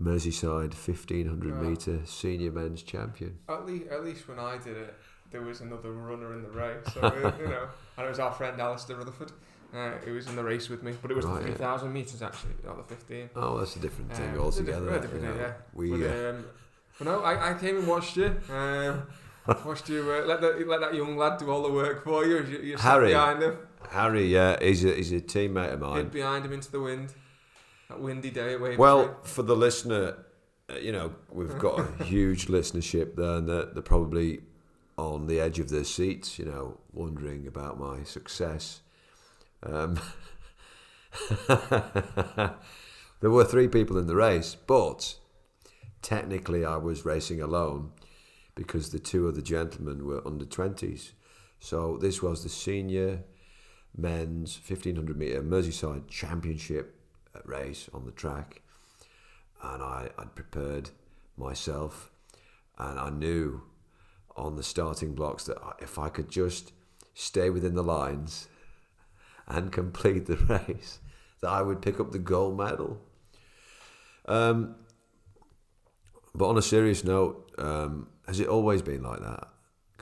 [0.00, 1.68] Merseyside 1500 No.
[1.68, 3.38] metre senior men's champion.
[3.48, 4.94] At least, at least when I did it,
[5.30, 6.84] there was another runner in the race.
[6.92, 9.32] So, uh, you know, and it was our friend Alistair Rutherford.
[9.72, 11.56] Uh, who was in the race with me, but it was Right, the yeah.
[11.56, 13.30] 3,000 metres actually, not the 15.
[13.34, 14.84] Oh, that's a different thing Um, altogether.
[14.84, 15.44] Different, different you thing, know.
[15.46, 15.52] yeah.
[15.72, 16.44] We, but, uh, um,
[16.96, 18.36] but no, I, I came and watched you.
[18.52, 19.02] Um,
[19.64, 22.44] watched you uh, let, the, let that young lad do all the work for you.
[22.44, 23.08] You, you sat Harry.
[23.08, 23.56] behind him,
[23.90, 25.96] Harry, yeah, he's a, he's a teammate of mine.
[25.96, 27.12] hid behind him into the wind.
[27.88, 28.56] That windy day.
[28.56, 30.24] Well, for the listener,
[30.70, 34.40] uh, you know, we've got a huge listenership there, and they're, they're probably
[34.96, 38.80] on the edge of their seats, you know, wondering about my success.
[39.62, 40.00] Um,
[41.48, 45.16] there were three people in the race, but
[46.02, 47.92] technically I was racing alone
[48.54, 51.12] because the two other gentlemen were under 20s.
[51.58, 53.24] So this was the senior
[53.96, 56.94] men's 1500 metre Merseyside Championship
[57.44, 58.62] race on the track.
[59.62, 60.90] And I, I'd prepared
[61.36, 62.10] myself
[62.78, 63.62] and I knew
[64.36, 66.72] on the starting blocks that if I could just
[67.14, 68.48] stay within the lines
[69.46, 70.36] and complete the
[70.68, 70.98] race,
[71.40, 73.00] that I would pick up the gold medal.
[74.26, 74.76] Um,
[76.34, 79.48] but on a serious note, um, has it always been like that?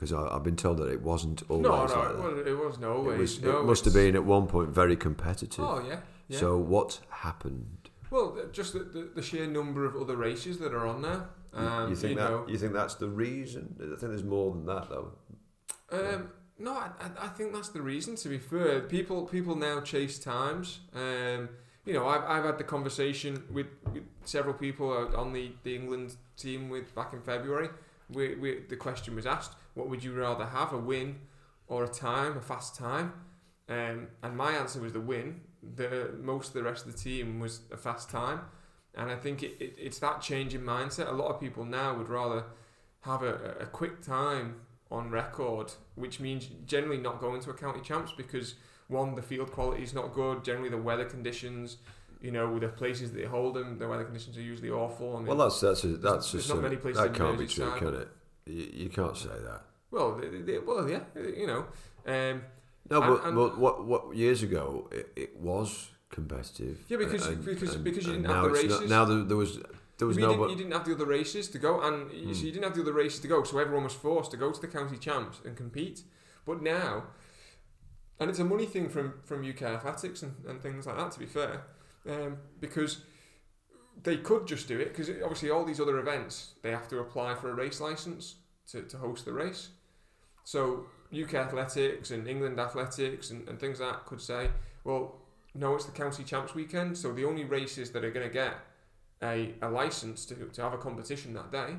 [0.03, 2.85] Because I've been told that it wasn't always no, no, like it, was, it wasn't
[2.85, 3.15] always.
[3.15, 5.63] It, was, no, it must have been at one point very competitive.
[5.63, 6.39] Oh yeah, yeah.
[6.39, 7.89] So what happened?
[8.11, 11.29] well, just the, the, the sheer number of other races that are on there.
[11.53, 13.75] Um, you think that know, you think that's the reason?
[13.79, 15.13] I think there's more than that though.
[15.91, 18.15] Um, no, I, I- I think that's the reason.
[18.17, 20.81] To be fair, people people now chase times.
[20.93, 21.49] Um,
[21.85, 26.15] you know, I've, I've had the conversation with, with several people on the, the England
[26.37, 27.69] team with back in February.
[28.09, 31.19] We, we, the question was asked, what would you rather have, a win
[31.67, 33.13] or a time, a fast time?
[33.69, 35.41] Um, and my answer was the win.
[35.75, 38.41] The most of the rest of the team was a fast time,
[38.95, 41.07] and I think it, it, it's that change in mindset.
[41.07, 42.43] A lot of people now would rather
[43.01, 44.55] have a, a quick time
[44.91, 48.55] on record, which means generally not going to a county champs because
[48.89, 50.43] one, the field quality is not good.
[50.43, 51.77] Generally, the weather conditions,
[52.21, 55.15] you know, the places that they hold them, the weather conditions are usually awful.
[55.15, 57.39] I mean, Well, that's that's a, that's there's a not silly- many places that can't
[57.39, 58.09] be true, can it?
[58.45, 59.61] You, you can't say that.
[59.91, 61.65] well, they, they, well, yeah, you know.
[62.05, 62.41] Um,
[62.89, 66.83] No, but, and- but what what years ago it, it was competitive.
[66.89, 68.89] Yeah, because- and- because- because you didn't have the it's not- races.
[68.89, 69.59] now there, there was
[69.97, 70.29] there was you, no.
[70.29, 72.33] didn't, but- you didn't have the other races to go, and you, Hmm.
[72.33, 74.51] so you didn't have the other races to go, so everyone was forced to go
[74.51, 76.03] to the county champs and compete.
[76.45, 77.03] But now,
[78.19, 81.19] and it's a money thing from, from UK athletics and, and things like that, to
[81.19, 81.63] be fair,
[82.09, 83.03] um, because
[84.01, 87.35] they could just do it, because obviously all these other events, they have to apply
[87.35, 88.35] for a race license
[88.71, 89.69] to, to host the race.
[90.43, 94.49] So UK athletics and England athletics and, and things like that could say,
[94.83, 95.15] well,
[95.55, 98.55] no, it's the county champs weekend, so the only races that are going to get
[99.21, 101.75] a, a license to, to have a competition that day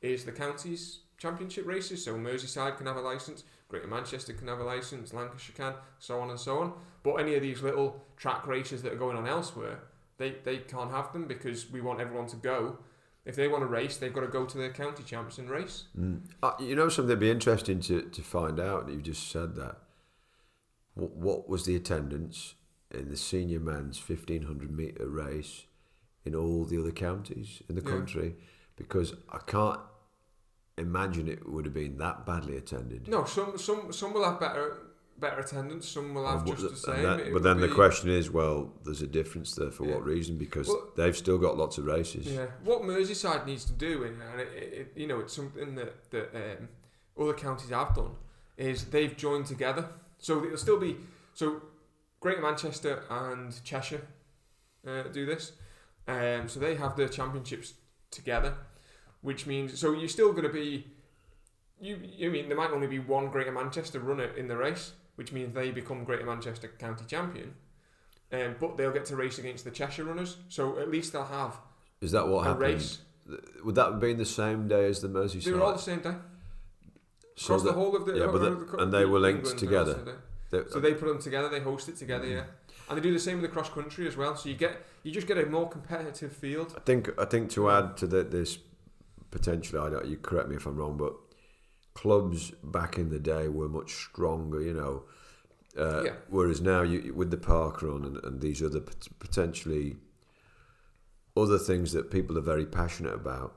[0.00, 2.04] is the counties championship races.
[2.04, 6.20] So Merseyside can have a license, Greater Manchester can have a license, Lancashire can, so
[6.20, 6.72] on and so on.
[7.02, 9.80] But any of these little track races that are going on elsewhere,
[10.18, 12.78] they, they can't have them because we want everyone to go.
[13.24, 15.84] If they want to race, they've got to go to the county champs and race.
[15.98, 16.20] Mm.
[16.42, 18.88] Uh, you know something that'd be interesting to, to find out.
[18.88, 19.78] You just said that.
[20.94, 22.54] What, what was the attendance
[22.92, 25.64] in the senior men's fifteen hundred meter race
[26.24, 27.90] in all the other counties in the Yeah.
[27.90, 28.36] country?
[28.76, 29.80] Because I can't
[30.78, 33.08] imagine it would have been that badly attended.
[33.08, 34.78] No, some some some will have better
[35.18, 35.88] better attendance.
[35.88, 37.02] Some will have just the same.
[37.02, 39.94] that- but then the question is, well, there's a difference there for Yeah.
[39.94, 40.36] what reason?
[40.36, 42.26] Because Well- they've still got lots of races.
[42.26, 46.10] Yeah, what Merseyside needs to do, and, and it, it, you know, it's something that
[46.10, 46.68] that um,
[47.18, 48.16] other counties have done,
[48.56, 49.88] is they've joined together.
[50.18, 50.96] So it'll still be
[51.34, 51.62] so.
[52.18, 54.00] Greater Manchester and Cheshire
[54.86, 55.52] uh, do this,
[56.08, 57.74] um, so they have their championships
[58.10, 58.54] together,
[59.20, 60.86] which means so you're still going to be.
[61.78, 65.32] You, you mean there might only be one Greater Manchester runner in the race, which
[65.32, 67.54] means they become Greater Manchester county champion,
[68.32, 70.36] um, but they'll get to race against the Cheshire runners.
[70.48, 71.58] So at least they'll have
[72.00, 72.60] Is that what a happened?
[72.62, 72.98] race.
[73.64, 75.44] Would that have been the same day as the Merseyside?
[75.44, 76.14] They were all the same day.
[77.34, 79.58] So Across the whole of the yeah, but of the- and they were linked England,
[79.58, 79.92] together.
[79.94, 80.64] they're all the same day.
[80.64, 81.48] they- So they put them together.
[81.48, 82.44] They host it together, yeah.
[82.88, 84.36] And they do the same with the cross country as well.
[84.36, 86.72] So you get you just get a more competitive field.
[86.76, 88.58] I think I think to add to the, this
[89.30, 91.14] potentially, I don't, you correct me if I'm wrong, but
[92.00, 94.60] clubs back in the day were much stronger.
[94.60, 94.96] You know,
[95.86, 96.14] Uh, Yeah.
[96.36, 99.96] Whereas now, you with the park run and, and these other pot- potentially
[101.36, 103.50] other things that people are very passionate about,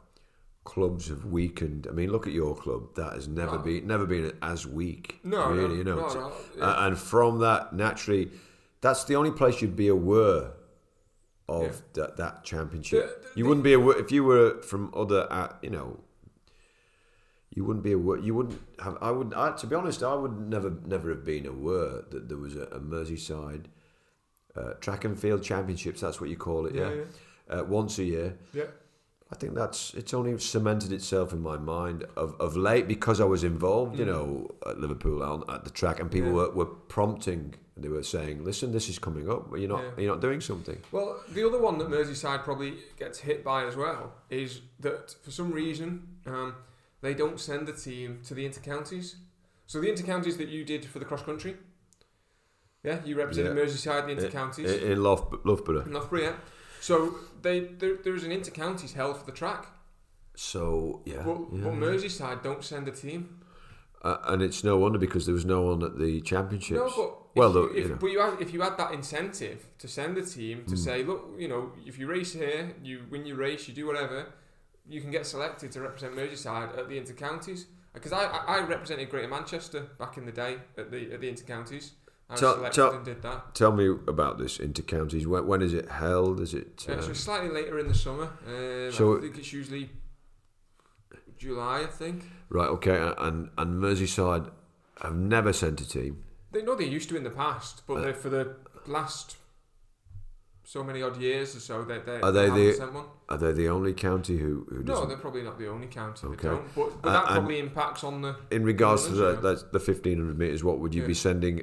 [0.65, 1.87] clubs have weakened.
[1.89, 3.63] I mean, look at your club; that has never No.
[3.67, 5.19] been never been as weak.
[5.23, 5.95] No, really, no, you know.
[6.13, 6.85] no, yeah.
[6.85, 8.31] and from that, naturally,
[8.81, 10.51] that's the only place you'd be aware
[11.47, 11.71] of Yeah.
[11.97, 13.05] that that championship.
[13.05, 15.89] The- the- you wouldn't be aware if you were from other, uh, you know.
[17.59, 18.17] You wouldn't be aware.
[18.17, 18.97] You wouldn't have.
[19.01, 19.33] I would.
[19.33, 22.61] I, to be honest, I would never, never have been aware that there was a,
[22.61, 23.65] a Merseyside
[24.55, 25.99] uh, track and field championships.
[25.99, 26.75] That's what you call it.
[26.75, 26.91] Yeah.
[27.49, 28.37] Uh, once a year.
[28.53, 28.63] yeah.
[29.29, 33.25] I think that's it's only cemented itself in my mind of, of late because I
[33.25, 34.13] was involved, you Mm.
[34.13, 36.35] know, at Liverpool on, at the track, and people Yeah.
[36.35, 37.55] were, were prompting.
[37.75, 39.49] They were saying, "Listen, this is coming up.
[39.51, 39.91] You're not Yeah.
[40.03, 43.75] you're not doing something." Well, the other one that Merseyside probably gets hit by as
[43.75, 46.55] well is that for some reason um,
[47.01, 49.15] they don't send the team to the intercounties.
[49.67, 51.55] So the intercounties that you did for the cross country,
[52.83, 53.63] yeah, you represented Yeah.
[53.63, 55.81] Merseyside in the In, intercounties, in Loughb- Loughborough.
[55.85, 56.21] in Loughborough.
[56.21, 56.35] Yeah.
[56.81, 59.67] So they there, there's an intercounties held for the track,
[60.35, 61.63] So yeah, but, yeah.
[61.65, 63.35] but Merseyside don't send a team.
[64.01, 66.79] Uh, and it's no wonder because there was no one at the championships.
[66.79, 66.87] No,
[67.35, 67.95] but Well, if though, you, if, you know.
[67.99, 70.77] but you had, if you had that incentive to send a team to Mm.
[70.77, 74.27] say, look, you know, if you race here, you win your race, you do whatever,
[74.89, 77.65] you can get selected to represent Merseyside at the intercounties.
[77.93, 81.31] Because I, I, I represented Greater Manchester back in the day at the at the
[81.31, 81.91] intercounties.
[82.29, 83.55] I was Tell- selected tell- and did that.
[83.55, 85.25] Tell me about this intercounties.
[85.25, 86.39] When, when is it held?
[86.39, 86.85] Is it?
[86.87, 88.29] Uh, Uh, so slightly later in the summer.
[88.47, 89.89] Um, So- I think it's usually
[91.37, 91.81] July.
[91.83, 92.23] I think.
[92.49, 92.69] right.
[92.69, 93.13] Okay.
[93.17, 94.51] And and Merseyside
[95.01, 96.23] have never sent a team.
[96.51, 98.55] They know they used to in the past, but Uh, for the
[98.87, 99.37] last
[100.73, 103.05] so many odd years or so, they they, Are they haven't the- one.
[103.27, 106.35] Are they the only county who who No, they're probably not the only county Okay.
[106.35, 106.75] that don't.
[106.75, 110.37] But, but Uh, that probably impacts on the In regards to that, the fifteen hundred
[110.37, 110.63] meters.
[110.63, 111.55] What would you be sending?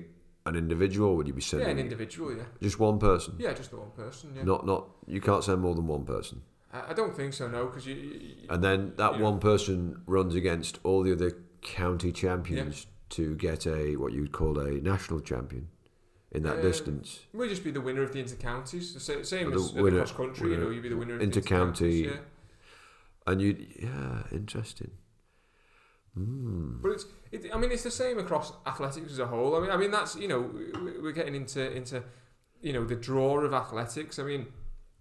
[0.44, 1.10] An individual?
[1.16, 1.66] Would you be sending.
[1.68, 2.28] yeah an individual.
[2.32, 3.34] Yeah, just one person?
[3.38, 4.26] yeah, just the one person.
[4.36, 4.82] Yeah, Not not
[5.14, 6.36] you can't send more than one person.
[6.72, 7.44] I, I don't think so.
[7.48, 9.30] No, because you, you, And then that You know.
[9.30, 11.30] one person runs against all the other
[11.62, 15.64] county champions to get a what you'd call a national champion
[16.36, 17.20] in that Um, distance.
[17.32, 18.92] We'll just be the winner of the intercounties.
[18.94, 20.50] The sa- same as the winner- cross country.
[20.52, 21.78] You know, you'd be the winner of intercounty.
[21.78, 22.04] the intercounties.
[22.04, 23.28] Yeah.
[23.28, 23.50] And you
[23.86, 24.90] yeah, interesting.
[26.18, 26.80] Mm.
[26.82, 29.56] But it's, it, I mean, it's the same across athletics as a whole.
[29.56, 32.02] I mean, I mean that's you know we- we're getting into into
[32.60, 34.18] you know the draw of athletics.
[34.18, 34.46] I mean,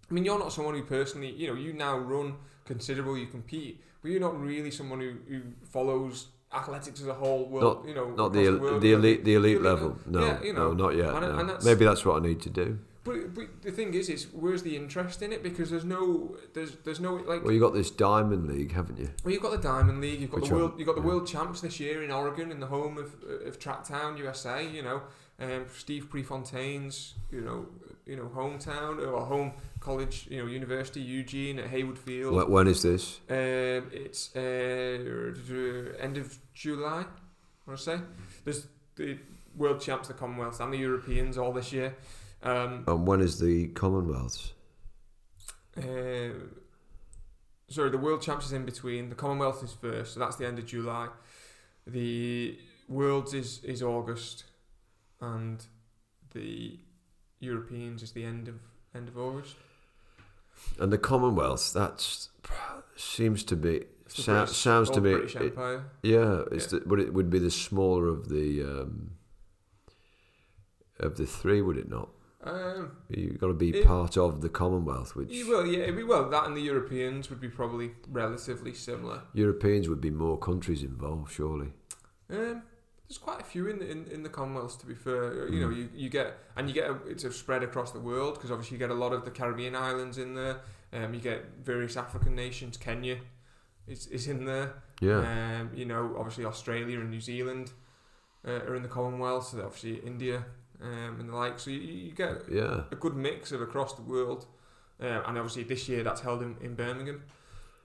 [0.10, 3.82] I mean you're not someone who personally you know you now run considerable, you compete,
[4.02, 7.46] but you're not really someone who, who follows athletics as a whole.
[7.46, 9.98] World, you know, Not the world, the you know, elite the elite elite level.
[10.06, 11.10] No, Yeah, you know, no, not yet.
[11.10, 11.38] and- no.
[11.40, 12.80] and that's- Maybe that's what I need to do.
[13.04, 15.44] But, but the thing is, is where's the interest in it?
[15.44, 19.12] Because there's no there's there's no like Well, you got this Diamond League, haven't you?
[19.24, 20.20] Well, you've got the Diamond League.
[20.22, 20.74] You've got Which the world.
[20.80, 21.08] You've got the yeah.
[21.08, 23.14] world champs this year in Oregon, in the home of
[23.46, 24.68] of Tracktown, USA.
[24.68, 25.02] You know,
[25.40, 27.68] um, Steve Prefontaine's you know
[28.06, 30.28] you know hometown or home college.
[30.30, 32.34] You know, University Eugene at Hayward Field.
[32.34, 33.20] Wh- When is this?
[33.30, 37.06] Um, it's uh, end of July.
[37.68, 38.00] I want to say
[38.44, 39.18] there's the
[39.56, 41.96] world champs, the Commonwealth, and the Europeans all this year.
[42.44, 44.52] Um, And when is the Commonwealths?
[45.78, 46.30] Uh,
[47.70, 49.10] sorry, the World Champs is in between.
[49.10, 51.08] The Commonwealth is first, so that's the end of July.
[51.88, 54.46] The Worlds is, is August,
[55.20, 55.66] and
[56.34, 56.80] the
[57.46, 58.56] Europeans is the end of
[58.94, 59.56] end of August.
[60.80, 62.28] And the Commonwealth, that
[62.96, 65.12] seems to be It's the sou- British- sounds to me.
[65.14, 65.54] British it-
[66.04, 66.80] yeah, it's Yeah.
[66.80, 69.12] The, but it would be the smaller of the um,
[71.00, 72.10] of the three, would it not?
[72.44, 76.30] Um, You've got to be It- part of the Commonwealth, which you will, yeah, well,
[76.30, 79.24] that and the Europeans would be probably relatively similar.
[79.34, 81.74] Europeans would be more countries involved, surely.
[82.30, 82.62] Um,
[83.08, 85.48] there's quite a few in the, in, in the Commonwealth, to be fair.
[85.50, 85.78] You know, Mm.
[85.78, 88.76] you, you get and you get a, it's a spread across the world because obviously
[88.76, 90.58] you get a lot of the Caribbean islands in there.
[90.94, 92.78] Um, you get various African nations.
[92.78, 93.18] Kenya
[93.88, 94.74] is, is in there.
[95.02, 95.20] Yeah,
[95.62, 97.72] Um, you know, obviously Australia and New Zealand
[98.48, 99.48] uh, are in the Commonwealth.
[99.50, 100.46] So obviously India
[100.82, 101.60] um, and the like.
[101.60, 102.84] So you, you get yeah.
[102.92, 104.46] a good mix of across the world.
[105.00, 107.24] Um, and obviously this year that's held in, in Birmingham.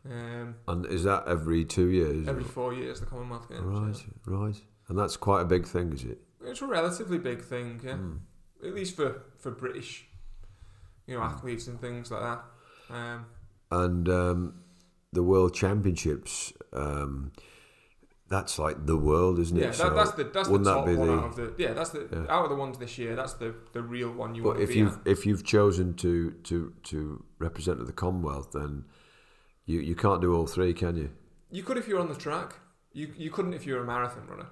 [0.09, 2.27] Um, And is that every two years?
[2.29, 3.61] every four years the Commonwealth Games.
[3.63, 4.61] right, right.
[4.91, 6.19] And that's quite a big thing, is it?
[6.45, 7.93] It's a relatively big thing, yeah.
[7.93, 8.19] Mm.
[8.67, 10.05] At least for, for British,
[11.07, 12.45] you know, athletes and things like that.
[12.95, 13.27] Um,
[13.71, 14.55] And um,
[15.13, 17.31] the World Championships, um,
[18.29, 19.61] that's like the world, isn't it?
[19.63, 21.73] yeah, that, that's the that's the that top be one the- out of the yeah.
[21.73, 22.27] That's the Yeah.
[22.35, 23.15] out of the ones this year.
[23.17, 25.07] That's the, the real one you But want to if be you've at.
[25.07, 28.85] if you've chosen to to to represent the Commonwealth, then
[29.67, 31.11] you you can't do all three, can you?
[31.51, 32.55] You could if you're on the track.
[32.93, 34.47] You you couldn't if you're a marathon runner.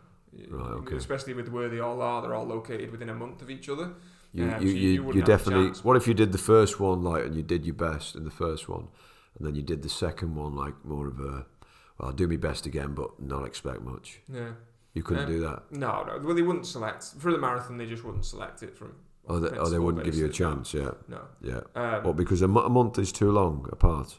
[0.50, 0.96] Right, okay.
[0.96, 3.92] Especially with where they all are, they're all located within a month of each other.
[4.32, 5.80] You, Um, you, so you- you, you you, have a definitely.
[5.82, 8.30] What if you did the first one like, and you did your best in the
[8.30, 8.88] first one,
[9.36, 11.46] and then you did the second one like more of a,
[11.98, 14.20] well, I'll do my best again, but not expect much.
[14.32, 14.50] Yeah.
[14.94, 16.20] You couldn't Um, do that, No, no.
[16.24, 17.76] Well, they wouldn't select for the marathon.
[17.78, 18.92] They just wouldn't select it from.
[19.24, 20.72] or they, or they wouldn't give you a chance.
[20.74, 21.20] Yeah, No.
[21.42, 21.60] yeah.
[21.74, 24.16] Um, Well, because a, mo- a month is too long apart.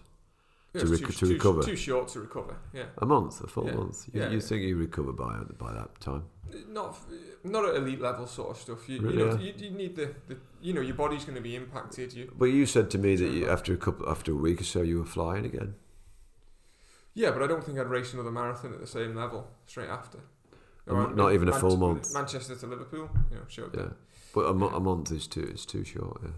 [0.73, 1.61] Yeah, to rec- too, to too- recover.
[1.63, 2.55] Too short to recover.
[2.73, 2.85] Yeah.
[2.99, 3.75] A month, a full Yeah.
[3.75, 4.07] month.
[4.13, 6.23] You, Yeah, you think you recover by by that time?
[6.67, 6.97] Not
[7.43, 8.89] not at elite level sort of stuff.
[8.89, 11.41] You, Really, you know you, you need the, the you know your body's going to
[11.41, 12.13] be impacted.
[12.13, 14.63] You But you said to me that you, after a couple, after a week or
[14.63, 15.75] so, you were flying again.
[17.13, 20.19] yeah, but I don't think I'd race another marathon at the same level straight after.
[20.87, 22.13] A Or mo- not even a full month.
[22.13, 23.89] Manchester to Liverpool, you know, showed Yeah,
[24.33, 26.21] but a, mo- a month is too is too short.
[26.23, 26.31] Yeah.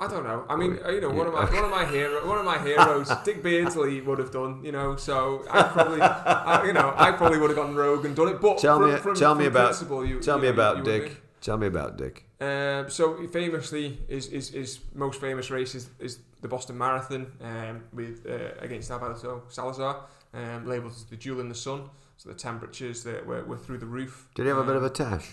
[0.00, 0.46] I don't know.
[0.48, 3.10] I mean, you know, one of my one of my hero, one of my heroes,
[3.24, 4.64] Dick Beardsley would have done.
[4.64, 8.16] You know, so I probably, I, you know, I probably would have gone rogue and
[8.16, 8.40] done it.
[8.40, 9.78] But Tell from, me- from, tell me about-
[10.08, 11.22] you, Tell you me about you would Dick.
[11.42, 12.24] Tell me about Dick.
[12.40, 17.84] Um, so famously, is is his most famous race is, is the Boston Marathon um,
[17.92, 21.90] with uh, against Alberto Salazar, um, labelled as the Jewel in the Sun.
[22.16, 24.28] So the temperatures that were, were through the roof.
[24.34, 25.28] Did he have a bit of Um, a tash?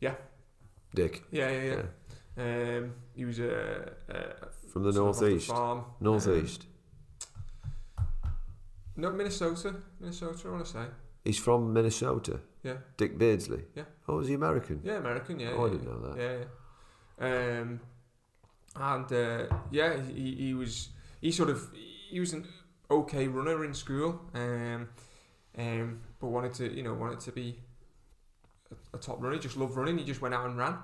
[0.00, 0.14] yeah.
[0.94, 1.82] Dick Yeah, yeah, yeah.
[2.36, 5.50] Um, he was a, a from the off the northeast.
[5.50, 6.66] Um, Northeast.
[8.96, 9.74] no, Minnesota.
[9.98, 10.84] Minnesota, I want to say.
[11.24, 12.40] He's from Minnesota.
[12.62, 12.76] Yeah.
[12.96, 13.64] Dick Beardsley.
[13.74, 13.84] Yeah.
[14.08, 14.80] Oh, is he American?
[14.84, 15.38] Yeah, American.
[15.40, 15.52] Yeah.
[15.54, 16.20] Oh, I didn't know that.
[16.20, 16.38] Yeah.
[17.26, 17.60] yeah.
[17.60, 17.80] Um,
[18.76, 21.68] and uh, yeah, he, he was he sort of
[22.10, 22.46] he was an
[22.90, 24.88] okay runner in school, um,
[25.58, 27.58] um, but wanted to you know wanted to be
[28.70, 29.34] a, a top runner.
[29.34, 29.98] He just loved running.
[29.98, 30.76] He just went out and ran,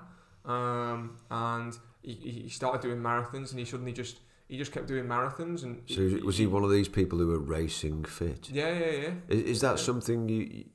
[0.47, 5.05] um, and he, he started doing marathons, and he suddenly just he just kept doing
[5.05, 5.63] marathons.
[5.63, 8.49] And So was he one of these people who were racing fit?
[8.49, 9.11] Yeah, yeah, yeah.
[9.27, 9.83] Is, is that Yeah.
[9.83, 10.65] something you?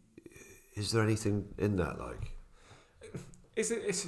[0.75, 2.33] Is there anything in that like?
[3.57, 4.07] It's a, it's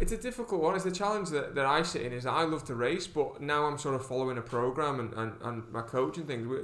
[0.00, 0.74] it's a difficult one.
[0.76, 3.40] It's the challenge that, that I sit in is that I love to race, but
[3.40, 6.46] now I'm sort of following a program and, and, and my coach and things.
[6.46, 6.58] We,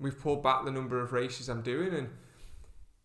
[0.00, 2.08] we've pulled back the number of races I'm doing, and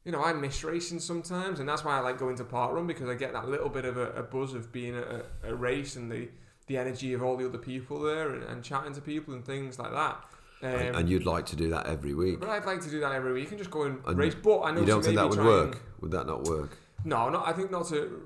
[0.08, 2.88] you know I miss racing sometimes, and that's why I like going to park run
[2.88, 5.54] because I get that little bit of a, a buzz of being at a, a
[5.54, 6.30] race and the
[6.68, 9.78] the energy of all the other people there and, and chatting to people and things
[9.78, 10.16] like that.
[10.64, 12.40] Um, and, and you'd like to do that every week.
[12.40, 14.34] but I'd like to do that every week and just go and, And race.
[14.34, 15.84] But I know You don't think that would try and- work?
[16.02, 16.78] Would that not work?
[17.04, 17.46] no, not.
[17.46, 18.22] I think not to,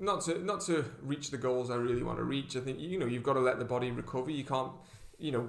[0.00, 2.56] not to, not to reach the goals I really want to reach.
[2.56, 4.30] I think you know you've got to let the body recover.
[4.30, 4.72] You can't,
[5.18, 5.48] you know,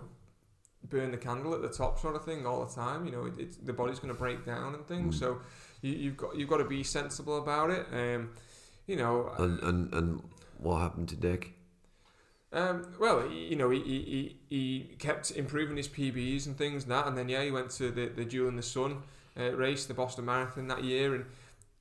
[0.90, 3.06] burn the candle at the top sort of thing all the time.
[3.06, 5.18] You know, it, the body's going to break down and things.
[5.18, 5.20] Mm.
[5.20, 5.40] So
[5.82, 7.86] you, you've got you've got to be sensible about it.
[7.92, 8.32] Um,
[8.88, 10.24] you know, And and and
[10.58, 11.54] what happened to Dick?
[12.54, 17.08] um, well, you know, he, he, he, kept improving his PBs and things and that,
[17.08, 19.04] and then yeah, he went to the the Jewel in the Sun
[19.40, 21.26] uh, race, the Boston Marathon that year, and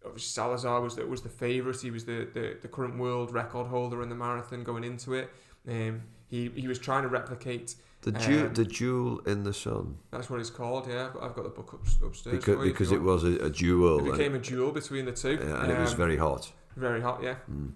[0.05, 1.81] obviously Salazar was the, was the favourite.
[1.81, 5.31] He was the, the, the current world record holder in the marathon going into it.
[5.69, 7.75] Um, he he was trying to replicate.
[8.03, 10.87] The jew, Um, the jewel in the sun, That's what it's called.
[10.89, 12.37] Yeah, I've got, I've got the book up, upstairs.
[12.37, 15.63] because because it was a, a jewel, It became a duel between the two, yeah,
[15.63, 16.51] and it was Um, very hot.
[16.77, 17.23] very hot.
[17.23, 17.37] Yeah.
[17.51, 17.73] Mm.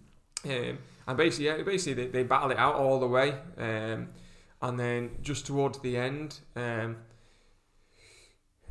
[0.47, 3.35] Um, and basically, yeah, basically they, they battled it out all the way.
[3.59, 4.09] Um,
[4.63, 6.97] and then just towards the end, um,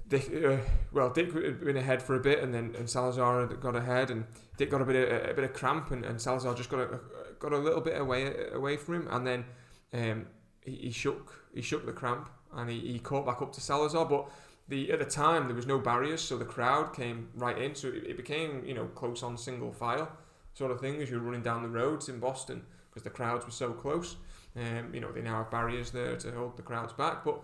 [0.08, 0.58] Dick, uh,
[0.92, 4.26] well, Dick had been ahead for a bit, and then and Salazar got ahead, and
[4.58, 7.00] Dick got a bit of a, bit of cramp, and, and Salazar just got a,
[7.40, 9.46] got a little bit away away from him, and then
[9.94, 10.26] um,
[10.62, 14.06] he, he shook he shook the cramp, and he, he caught back up to Salazar,
[14.06, 14.30] but.
[14.70, 17.76] The, at the time there was no barriers, so the crowd came right in.
[17.76, 20.10] So it, it became you know close on single file
[20.54, 23.52] sort of thing as you're running down the roads in Boston because the crowds were
[23.52, 24.16] so close.
[24.56, 27.26] Um, you know, they now have barriers there to hold the crowds back.
[27.26, 27.42] But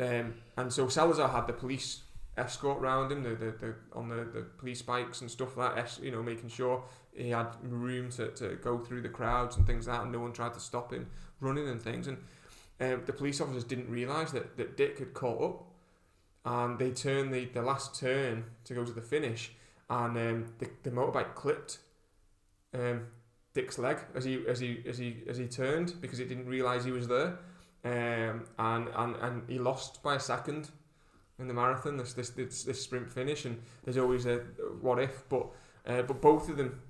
[0.00, 2.02] um, and so Salazar had the police
[2.36, 5.98] escort round him, the, the, the on the, the police bikes and stuff like that.
[6.02, 6.82] You know, making sure
[7.12, 10.20] he had room to, to go through the crowds and things like that, and no
[10.20, 11.08] one tried to stop him
[11.40, 12.08] running and things.
[12.08, 12.18] And
[12.80, 15.64] um, the police officers didn't realise that, that Dick had caught up,
[16.44, 19.52] and they turned the, the last turn to go to the finish,
[19.90, 21.78] and um, the, the motorbike clipped
[22.74, 23.06] um,
[23.54, 26.84] Dick's leg as he as he as he as he turned because it didn't realise
[26.84, 27.38] he was there,
[27.84, 30.70] um, and and and he lost by a second
[31.38, 31.96] in the marathon.
[31.96, 34.38] This this this, this sprint finish, and there's always a
[34.80, 35.48] what if, but
[35.86, 36.80] uh, but both of them.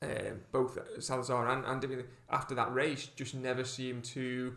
[0.00, 4.52] Uh, both Salazar and, and after that race just never seemed to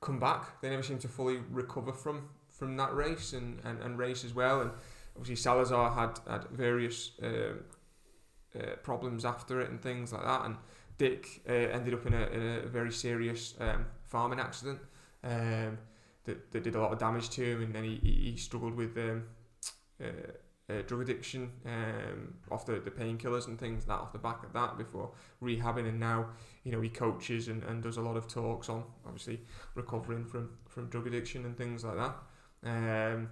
[0.00, 0.60] come back.
[0.60, 4.34] They never seemed to fully recover from from that race and, and, and race as
[4.34, 4.60] well.
[4.60, 4.70] And
[5.16, 7.64] obviously Salazar had had various um,
[8.54, 10.44] uh, problems after it and things like that.
[10.44, 10.56] And
[10.98, 14.80] Dick uh, ended up in a, in a very serious um, farming accident
[15.24, 15.78] um,
[16.24, 18.96] that, that did a lot of damage to him, and then he, he, struggled with
[18.98, 19.24] um,
[20.70, 24.42] uh, uh, drug addiction um, off the, the painkillers and things that off the back
[24.44, 25.10] of that before
[25.42, 25.88] rehabbing.
[25.88, 26.26] And now
[26.64, 29.40] you know he coaches and, and does a lot of talks on obviously
[29.74, 32.16] recovering from, from drug addiction and things like that.
[32.64, 33.30] Um,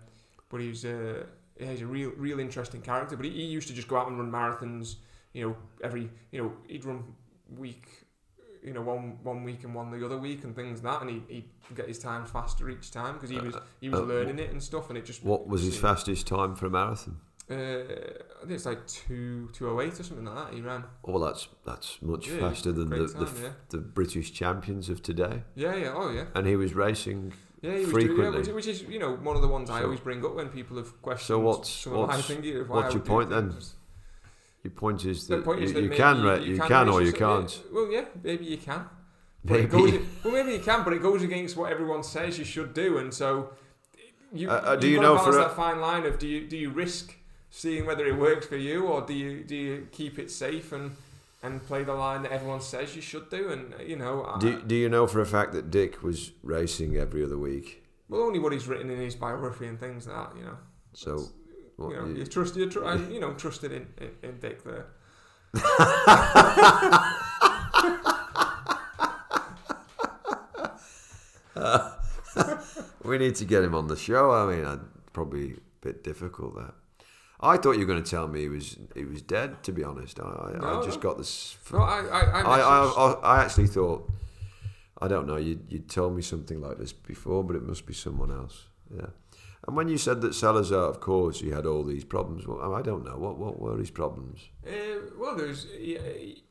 [0.49, 1.27] but he's a
[1.59, 3.17] yeah, he's a real real interesting character.
[3.17, 4.97] But he, he used to just go out and run marathons
[5.33, 7.05] you know every you know he'd run
[7.57, 7.87] week
[8.63, 11.07] you know one one week and one the other week and things like that.
[11.07, 14.05] And he he'd get his times faster each time because he was he was uh,
[14.05, 17.21] learning it and stuff and it just What was his fastest time for a marathon?
[17.51, 20.55] Uh, I think it's like two two oh eight or something like that.
[20.55, 20.85] He ran.
[21.05, 23.49] Oh, well, that's that's much Yeah, faster than the, great the, yeah.
[23.71, 25.43] the British champions of today.
[25.55, 27.33] Yeah, yeah, oh yeah, And he was racing.
[27.63, 27.73] yeah.
[27.73, 28.39] He was doing, yeah, Frequently.
[28.41, 30.77] which, which is you know one of the ones I always bring up when people
[30.77, 31.27] have questioned.
[31.27, 33.55] So what's- some of my what's- what's your point then?
[34.65, 37.03] Your point is that point you, is that you can, ra- you can, race or
[37.03, 37.63] you can't.
[37.73, 38.85] Well, yeah, maybe you can.
[39.45, 40.05] But it goes, Maybe.
[40.25, 43.15] well, maybe you can, but it goes against what everyone says you should do, and
[43.15, 43.51] so
[44.33, 44.51] you.
[44.51, 46.71] Uh, uh, do you know for a- that fine line of do you do you
[46.71, 47.15] risk
[47.59, 50.93] seeing whether it works for you, or do you do you keep it safe and
[51.43, 54.25] and play the line that everyone says you should do, and uh, you know.
[54.25, 57.85] I- Do, do you know for a fact that Dick was racing every other week?
[58.09, 60.57] Well, only what he's written in his biography and things like that, you know.
[60.95, 61.29] So,
[61.77, 64.65] what, you know, you- you trust, you tr- you know, trusted in, in, in Dick
[64.65, 64.87] there.
[73.05, 74.31] we need to get him on the show.
[74.33, 74.81] I mean, I'd
[75.13, 76.75] probably a bit difficult that.
[77.41, 79.63] I thought you were going to tell me he was he was dead.
[79.65, 81.57] To be honest, I, I, No, I just got this.
[81.73, 84.11] No, I, I, I, I, actually thought,
[85.01, 87.95] I don't know, you you told me something like this before, but it must be
[87.95, 88.67] someone else.
[88.95, 89.07] Yeah.
[89.67, 92.47] And when you said that Salazar, of course, he had all these problems.
[92.47, 94.49] Well, I don't know what what were his problems.
[94.67, 95.65] Uh, well, there's.
[95.65, 96.43] He, he,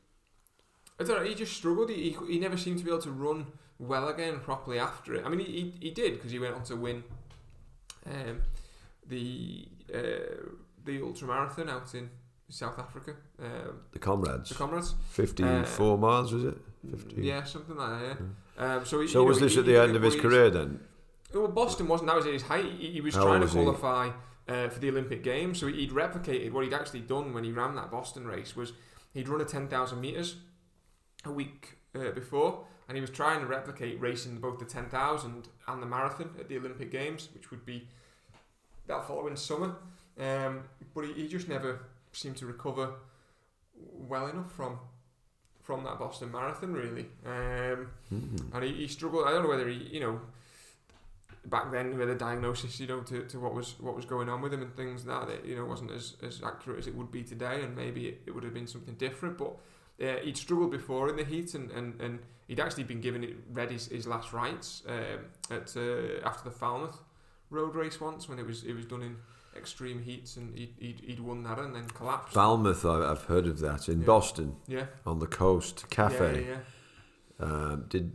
[1.00, 1.28] I don't know.
[1.28, 1.90] He just struggled.
[1.90, 3.46] He, he, he never seemed to be able to run
[3.78, 5.24] well again properly after it.
[5.24, 7.04] I mean, he, he, he did because he went on to win
[8.06, 8.42] um,
[9.06, 10.50] the uh,
[10.88, 12.08] the ultra marathon out in
[12.48, 13.14] South Africa.
[13.42, 14.94] Um, The comrades, the comrades.
[15.10, 16.56] fifty-four miles was it?
[16.90, 17.22] 50.
[17.22, 18.16] Yeah, something like that.
[18.58, 18.76] Yeah.
[18.76, 20.80] Um, so he, So was know, this he- at the end of his career then?
[21.34, 22.08] Well, Boston wasn't.
[22.08, 22.64] That was at his height.
[22.78, 24.10] He, he was How trying old to qualify
[24.48, 27.74] uh, for the Olympic Games, so he'd replicated what he'd actually done when he ran
[27.74, 28.56] that Boston race.
[28.56, 28.72] Was
[29.12, 30.36] he'd run a ten thousand meters
[31.26, 35.48] a week uh, before, and he was trying to replicate racing both the ten thousand
[35.66, 37.86] and the marathon at the Olympic Games, which would be
[38.86, 39.74] that following summer.
[40.18, 40.64] Um,
[40.94, 41.80] but he, he just never
[42.12, 42.94] seemed to recover
[43.76, 44.78] well enough from
[45.62, 47.06] from that Boston Marathon, really.
[47.26, 48.54] Um, Mhm.
[48.54, 49.26] and he, he struggled.
[49.26, 50.20] I don't know whether he, you know,
[51.44, 54.40] back then with the diagnosis, you know, to, to what was what was going on
[54.40, 56.94] with him and things like that it, you know wasn't as, as accurate as it
[56.94, 59.36] would be today, and maybe it, it would have been something different.
[59.38, 59.56] But
[60.02, 63.36] uh, he'd struggled before in the heat, and, and, and he'd actually been given it
[63.52, 66.98] read his, his last rites um, at uh, after the Falmouth
[67.50, 69.16] road race once when it was it was done in
[69.58, 72.32] extreme heats, and he'd, he'd, he'd won that and then collapsed.
[72.34, 74.06] Falmouth, I- I've heard of that in Yeah.
[74.06, 76.46] Boston yeah, on the coast cafe.
[76.48, 76.56] Yeah,
[77.40, 78.12] yeah, Um, did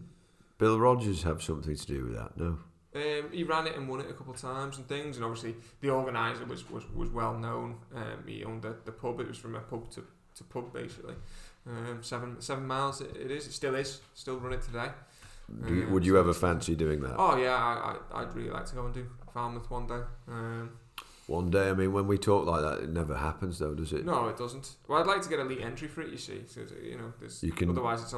[0.58, 2.38] Bill Rodgers have something to do with that?
[2.38, 2.58] No.
[2.96, 5.56] Um, he ran it and won it a couple of times and things, and obviously
[5.82, 7.78] the organizer was, was, was well known.
[7.96, 9.20] Um, he owned the, the pub.
[9.20, 10.04] It was from a pub to,
[10.36, 11.16] to pub basically.
[11.66, 13.48] Um, seven seven miles it, it is.
[13.48, 14.02] It still is.
[14.14, 14.90] Still run it today.
[15.66, 17.16] Do you, Um, would you ever fancy doing that?
[17.18, 20.02] Oh yeah, I, I I'd really like to go and do Falmouth one day.
[21.28, 24.06] One day, I mean, when we talk like that, it never happens, though, does it?
[24.06, 24.76] no, it doesn't.
[24.88, 26.10] Well, I'd like to get elite entry for it.
[26.10, 28.18] You see, so you know, You can- otherwise it's a,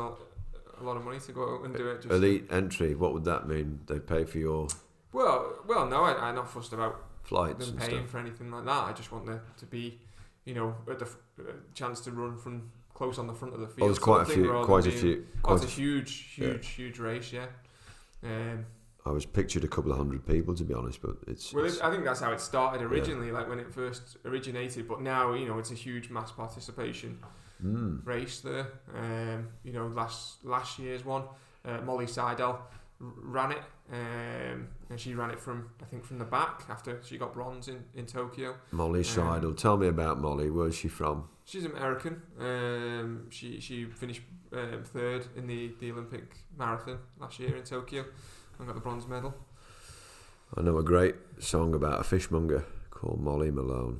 [0.79, 2.01] a lot of money to go out and do it.
[2.01, 3.79] Just Elite entry, what would that mean?
[3.85, 4.67] They pay for your
[5.13, 8.65] Well, well, no, I, I'm not fussed about flights them and paying for anything like
[8.65, 8.83] that.
[8.89, 9.99] I just want there to be,
[10.45, 13.59] you know, at the f- uh, chance to run from close on the front of
[13.59, 13.83] the field.
[13.83, 15.25] Oh, there's quite a sort of thing, few, quite a few.
[15.37, 16.47] Oh, Quite it's a a, huge, yeah.
[16.47, 17.45] huge, huge race, yeah.
[18.23, 18.65] Um,
[19.07, 21.79] I was pictured a couple of hundred people, to be honest, but it's, well, it's
[21.79, 24.87] I think that's how it started originally, like when it first originated.
[24.87, 27.19] But now, you know, it's a huge mass participation
[27.63, 28.67] mm, race there.
[28.95, 31.23] Um, you know, last last year's one,
[31.65, 32.67] uh, Molly Seidel
[32.99, 33.61] ran it,
[33.93, 37.67] um, and she ran it from I think from the back after she got bronze
[37.67, 38.55] in, in Tokyo.
[38.71, 39.53] Molly Seidel.
[39.53, 40.49] Tell me about Molly.
[40.49, 41.29] Where's she from?
[41.43, 42.23] She's American.
[42.39, 48.05] Um, she she finished um, third in the, the Olympic marathon last year in Tokyo
[48.57, 49.33] and got the bronze medal.
[50.57, 53.99] I know a great song about a fishmonger called Molly Malone.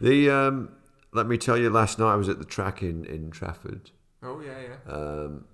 [0.00, 0.68] The um,
[1.12, 3.90] let me tell you, last night I was at the track in in Trafford,
[4.22, 4.92] Oh yeah, yeah.
[4.92, 5.44] um,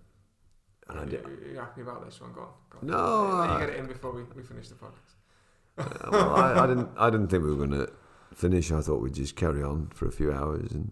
[0.88, 1.24] and I you, did.
[1.26, 2.32] you, you happy about this one?
[2.32, 2.48] Go on.
[2.70, 2.86] Go on.
[2.86, 6.10] No, Let you get it in before we, we finish the podcast.
[6.10, 6.88] Well, I, I didn't.
[6.98, 7.90] I didn't think we were going to
[8.34, 8.70] finish.
[8.72, 10.90] I thought we'd just carry on for a few hours and,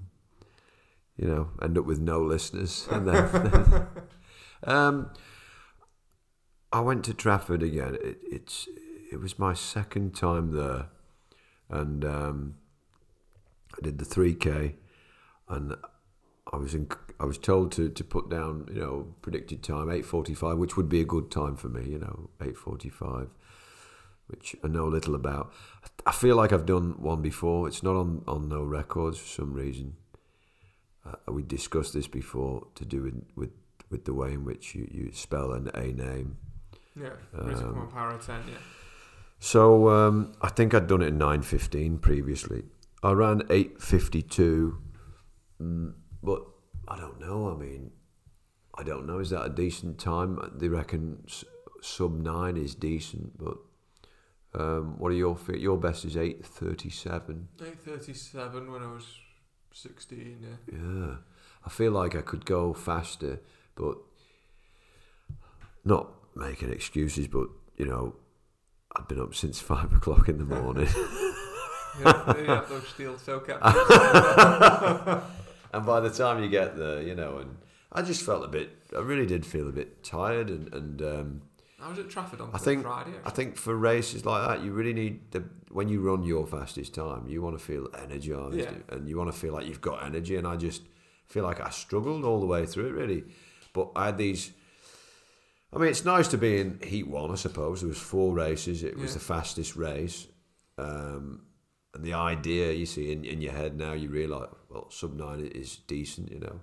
[1.17, 2.87] you know, end up with no listeners.
[2.91, 3.87] And then,
[4.65, 5.11] um,
[6.73, 7.97] I went to Trafford again.
[8.03, 8.69] It, it's
[9.11, 10.87] it was my second time there,
[11.69, 12.55] and um,
[13.77, 14.77] I did the three k,
[15.49, 15.75] and
[16.53, 20.07] I was in, I was told to, to put down you know predicted time eight
[20.07, 21.89] forty five, which would be a good time for me.
[21.89, 23.31] You know eight forty five,
[24.29, 25.53] which I know little about.
[26.07, 27.67] I feel like I've done one before.
[27.67, 29.97] It's not on, on no records for some reason.
[31.05, 33.51] Uh, we discussed this before to do with with,
[33.91, 36.37] with the way in which you, you spell an a name.
[36.97, 38.55] Yeah, Um, Power 10, yeah.
[39.39, 42.65] So um, I think I'd done it in nine fifteen previously.
[43.03, 44.83] I ran eight fifty two,
[45.61, 46.43] mm, but
[46.87, 47.51] I don't know.
[47.51, 47.93] I mean,
[48.77, 49.19] I don't know.
[49.19, 50.39] Is that a decent time?
[50.57, 51.25] They reckon
[51.81, 53.57] sub nine is decent, but
[54.61, 57.49] um, what are your your best is eight thirty seven.
[57.59, 59.07] 8.37 when I was
[59.73, 60.79] 16, yeah.
[60.79, 61.15] Yeah,
[61.65, 63.41] I feel like I could go faster,
[63.75, 63.97] but
[65.85, 67.29] not making excuses.
[67.29, 68.15] But you know,
[68.97, 70.89] I've been up since five o'clock in the morning.
[72.01, 73.41] Yeah, they have those steel toe
[75.73, 77.57] and by the time you get there, you know, and
[77.93, 78.71] I just felt a bit.
[78.97, 81.43] I really did feel a bit tired, and and um,
[81.83, 83.33] I was at Trafford on I think Friday, I actually.
[83.33, 87.27] think for races like that, you really need the when you run your fastest time,
[87.29, 88.71] you want to feel energized, Yeah.
[88.91, 90.37] and you want to feel like you've got energy.
[90.37, 90.83] And I just
[91.27, 93.25] feel like I struggled all the way through it, really.
[93.73, 94.53] But I had these.
[95.73, 97.81] I mean, it's nice to be in Heat One, I suppose.
[97.81, 98.83] There was four races.
[98.83, 99.15] It was Yeah.
[99.15, 100.27] the fastest race.
[100.79, 101.43] Um,
[101.95, 105.41] and the idea you see in, in your head now, you realise, well, sub nine
[105.41, 106.61] is decent, you know.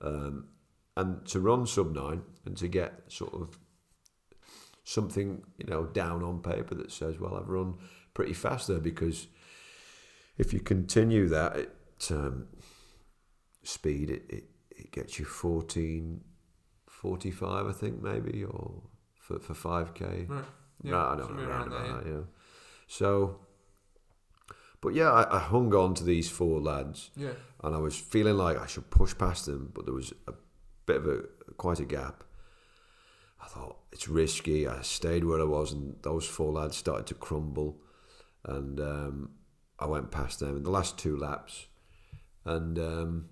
[0.00, 0.48] Um,
[0.96, 3.58] and to run sub nine and to get sort of
[4.84, 7.74] something, you know, down on paper that says, well, I've run
[8.14, 9.28] pretty fast there because
[10.38, 11.76] if you continue that it,
[12.10, 12.48] um,
[13.62, 16.22] speed, it, it, it gets you 14,
[17.00, 18.82] 45, I think, maybe, or
[19.14, 20.28] for, for 5K.
[20.28, 20.44] Right.
[20.82, 22.20] Yeah, Right, I don't know, around about that, yeah.
[22.86, 23.40] So,
[24.82, 27.32] but yeah, I, I hung on to these four lads, Yeah.
[27.64, 30.32] and I was feeling like I should push past them, but there was a
[30.86, 31.22] bit of a
[31.56, 32.22] quite a gap.
[33.42, 34.66] I thought it's risky.
[34.68, 37.80] I stayed where I was, and those four lads started to crumble,
[38.44, 39.30] and um,
[39.78, 41.66] I went past them in the last two laps,
[42.44, 43.28] and um,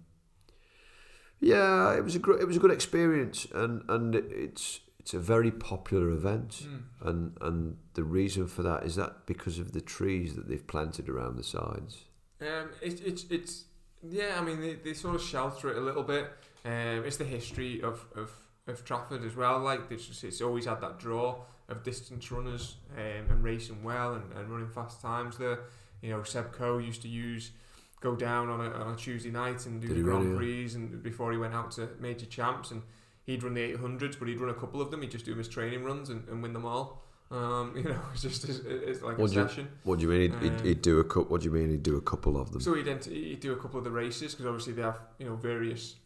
[1.40, 5.18] yeah, it was a gr- it was a good experience, and and it's it's a
[5.18, 6.82] very popular event, Mm.
[7.08, 11.08] and and the reason for that is that because of the trees that they've planted
[11.08, 12.04] around the sides.
[12.40, 13.64] Um, it, it's it's
[14.02, 14.36] yeah.
[14.38, 16.30] I mean, they, they sort of shelter it a little bit.
[16.64, 18.30] Um, it's the history of, of,
[18.66, 19.60] of Trafford as well.
[19.60, 24.14] Like it's just, it's always had that draw of distance runners um, and racing well
[24.14, 25.60] and, and running fast times there.
[26.02, 27.52] You know, Seb Coe used to use
[28.00, 30.74] go down on a, on a Tuesday night and do Did the Grand really, Prix
[30.76, 32.82] and before he went out to major champs and
[33.24, 35.40] he'd run the 800s but he'd run a couple of them he'd just do them
[35.40, 39.02] as training runs and, and win them all um, you know it's just it's, it's
[39.02, 40.32] like What a do you- What do you mean?
[40.32, 41.24] He'd, he'd, Um, he'd do a couple.
[41.24, 41.70] What do you mean?
[41.70, 42.60] He'd do a couple of them.
[42.60, 45.36] so he'd, he'd do a couple of the races because obviously they have you know
[45.36, 45.96] various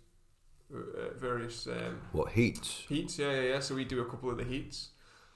[0.75, 2.85] uh, various um, what heats?
[2.89, 3.19] heats.
[3.19, 3.61] Yeah, yeah, yeah.
[3.61, 4.89] So we do a couple of the heats,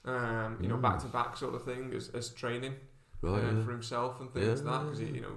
[0.04, 0.82] um, you know, Mm.
[0.82, 2.74] back to back sort of thing as, as training
[3.22, 3.44] Right.
[3.44, 3.64] uh, yeah.
[3.64, 5.36] for himself and things Yeah, like that because yeah, he you know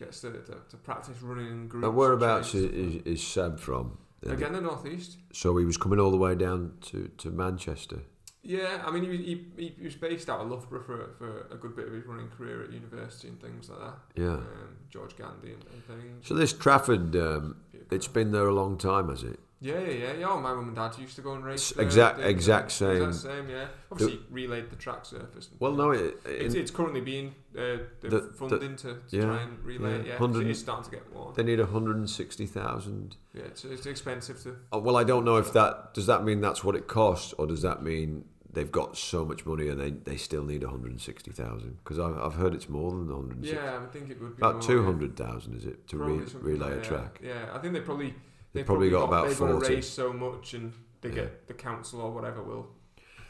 [0.00, 1.86] gets to, to, to practice running in groups.
[1.86, 3.98] And whereabouts is, is, is Seb from?
[4.26, 5.18] Again, the northeast.
[5.32, 8.02] So he was coming all the way down to, to Manchester.
[8.42, 11.56] Yeah, I mean, he, was- he, he, was based out of Loughborough for, for a
[11.56, 13.98] good bit of his running career at university and things like that.
[14.16, 14.32] Yeah.
[14.32, 16.26] Um, George Gandy and, and things.
[16.26, 17.56] So this Trafford, um,
[17.90, 19.40] it's been there a long time, has it?
[19.62, 20.28] Yeah, yeah, yeah, yeah.
[20.30, 21.70] Oh, my mum and dad used to go and race.
[21.72, 23.02] It's exact- exact same.
[23.02, 23.66] Exact same, yeah.
[23.92, 25.48] Obviously, relayed the track surface.
[25.50, 29.00] and Well, no, it, It's, it's currently being uh, The- the, the- funding to, to
[29.10, 30.12] yeah, try and relay it, yeah.
[30.12, 30.18] yeah.
[30.18, 31.34] 'cause 100 it is starting to get worn.
[31.36, 33.16] they need 160,000.
[33.34, 34.56] Yeah, it's, it's expensive to.
[34.72, 37.46] Oh, well, I don't know if that, does that mean that's what it costs or
[37.46, 41.78] does that mean they've got so much money and they, they still need 160,000?
[41.84, 43.54] Because I've, I've heard it's more than 160.
[43.56, 46.78] Yeah, I think it would be About more, 200,000 is it to re- relay like
[46.78, 47.20] a track?
[47.22, 48.14] Yeah, I think they probably
[48.52, 49.66] They've probably got about they've got 40.
[49.66, 51.14] to raise so much, and they Yeah.
[51.16, 52.68] get the council or whatever will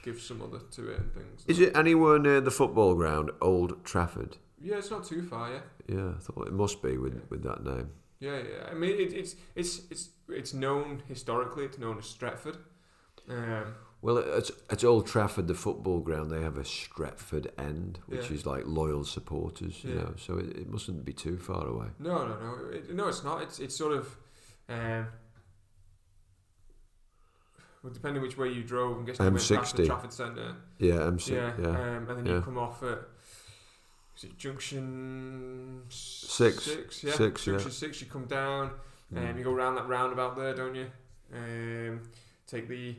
[0.03, 1.45] give some other to it and things.
[1.47, 4.39] Is it anywhere near the football ground, Old Trafford?
[4.59, 5.51] Yeah, it's not too far.
[5.51, 7.21] Yeah, Yeah, I thought it must be with, Yeah.
[7.29, 7.91] with that name.
[8.19, 8.69] yeah, yeah.
[8.71, 11.65] I mean, it, it's it's it's it's known historically.
[11.65, 12.57] It's known as Stretford.
[13.29, 16.31] Um, Well, it's, it's Old Trafford, the football ground.
[16.31, 18.37] They have a Stretford end, which Yeah.
[18.37, 20.03] is like loyal supporters, you Yeah.
[20.03, 20.15] know.
[20.17, 21.89] So it, it mustn't be too far away.
[21.99, 23.09] no, no, no, it, no.
[23.09, 23.43] It's not.
[23.43, 24.17] It's it's sort of.
[24.71, 25.07] Um,
[27.83, 29.87] well, depending which way you drove, I'm guessing you went past the M60.
[29.87, 30.55] Trafford Centre.
[30.79, 31.35] Yeah, MC.
[31.35, 32.41] yeah, Yeah, Um, and then you Yeah.
[32.43, 33.09] come off at
[34.17, 36.63] is it junction Six.
[36.65, 37.13] Six, yeah.
[37.15, 37.53] Six, yeah.
[37.55, 38.01] junction six.
[38.03, 38.73] You come down,
[39.15, 39.31] Mm.
[39.31, 40.91] um, you go round that roundabout there, don't you?
[41.35, 42.03] Um,
[42.47, 42.97] take the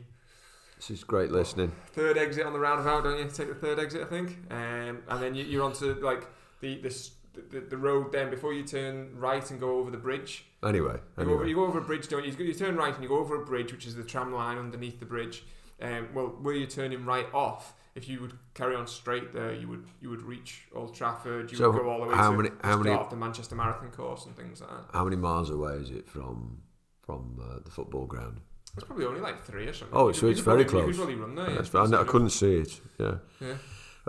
[0.76, 1.70] This is great listening.
[1.92, 3.30] third exit on the roundabout, don't you?
[3.30, 4.36] Take the third exit, I think.
[4.50, 6.26] Um, and then you, you're onto like
[6.60, 10.44] the this the, the road then before you turn right and go over the bridge.
[10.62, 12.32] Anyway, You, go over, you go over a bridge, don't you?
[12.32, 14.98] You, turn right and you go over a bridge, which is the tram line underneath
[15.00, 15.44] the bridge.
[15.80, 19.66] Um, well, where you're turning right off, if you would carry on straight there, you
[19.68, 21.50] would you would reach Old Trafford.
[21.50, 23.10] You So would go all the way how to many- the how start many- of
[23.10, 24.84] the Manchester Marathon course and things like that.
[24.96, 26.62] How many miles away is it from
[27.02, 28.40] from uh, the football ground?
[28.76, 29.94] It's probably only like three or something.
[29.98, 30.96] Oh, You so could- it's very probably- You close.
[30.96, 31.50] could probably run there.
[31.50, 32.80] Yeah, That's- I, I couldn't see it.
[32.98, 33.14] Yeah.
[33.40, 33.56] Yeah.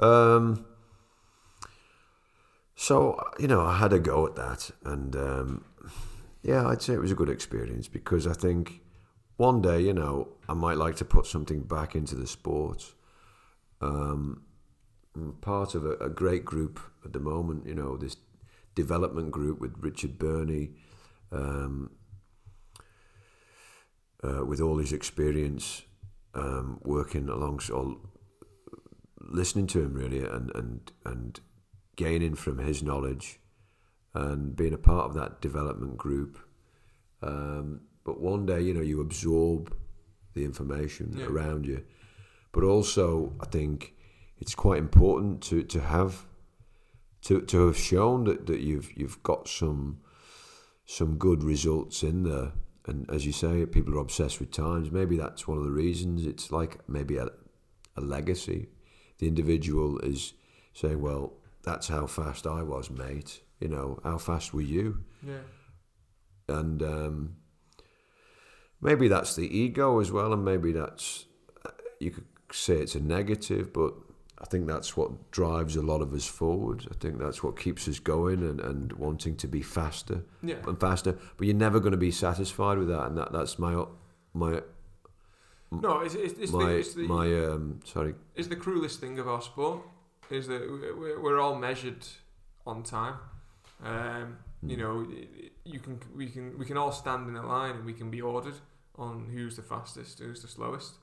[0.02, 0.66] Um,
[2.84, 5.66] so you know, I had a go at that, and um,
[6.42, 8.82] yeah, I'd say it was a good experience because I think
[9.38, 12.94] one day, you know, I might like to put something back into the sport.
[13.80, 14.44] Um,
[15.16, 18.18] I'm part of a, a great group at the moment, you know, this
[18.76, 20.72] development group with Richard Burney,
[21.32, 21.92] um,
[24.22, 25.84] uh, with all his experience
[26.34, 27.96] um, working alongside,
[29.22, 31.40] listening to him really, and, and and
[31.96, 33.40] gaining from his knowledge,
[34.14, 36.38] and being a part of that development group.
[37.22, 39.76] Um, but one day, you know, you absorb
[40.34, 41.28] the information Yeah.
[41.28, 41.84] around you,
[42.52, 43.94] but also I think
[44.38, 46.26] it's quite important to, to have
[47.24, 50.02] to, to have shown that, that you've you've got some
[50.86, 52.52] some good results in there.
[52.86, 54.92] And as you say, people are obsessed with times.
[54.92, 56.26] Maybe that's one of the reasons.
[56.26, 57.30] It's like maybe a,
[57.96, 58.68] a legacy.
[59.20, 60.34] The individual is
[60.74, 61.34] saying, "Well,
[61.64, 63.42] that's how fast I was, mate.
[63.60, 65.40] You know, how fast were you?" Yeah.
[66.50, 67.36] and um,
[68.82, 71.26] maybe that's the ego as well, and maybe that's
[72.00, 73.94] you could say it's a negative, but
[74.40, 76.86] I think that's what drives a lot of us forward.
[76.92, 80.58] I think that's what keeps us going and, and wanting to be faster Yeah.
[80.68, 81.18] and faster.
[81.38, 83.86] But you're never going to be satisfied with that, and that, that's my
[84.34, 84.62] my
[85.72, 89.18] No, it's, it's, it's, my the, it's, the, my um sorry it's the cruelest thing
[89.20, 89.82] of our sport
[90.30, 90.62] is that
[91.22, 92.06] we're, all measured
[92.66, 93.16] on time.
[93.84, 95.06] Um, you know,
[95.66, 98.22] you can we can we can all stand in a line and we can be
[98.22, 98.56] ordered
[98.96, 100.94] on who's the fastest, who's the slowest.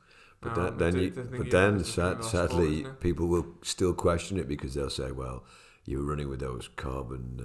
[0.40, 3.46] But Um, then, then you, the but then the sad, our sport, sadly, people will
[3.62, 5.44] still question it because they'll say, "Well,
[5.84, 7.40] you were running with those carbon,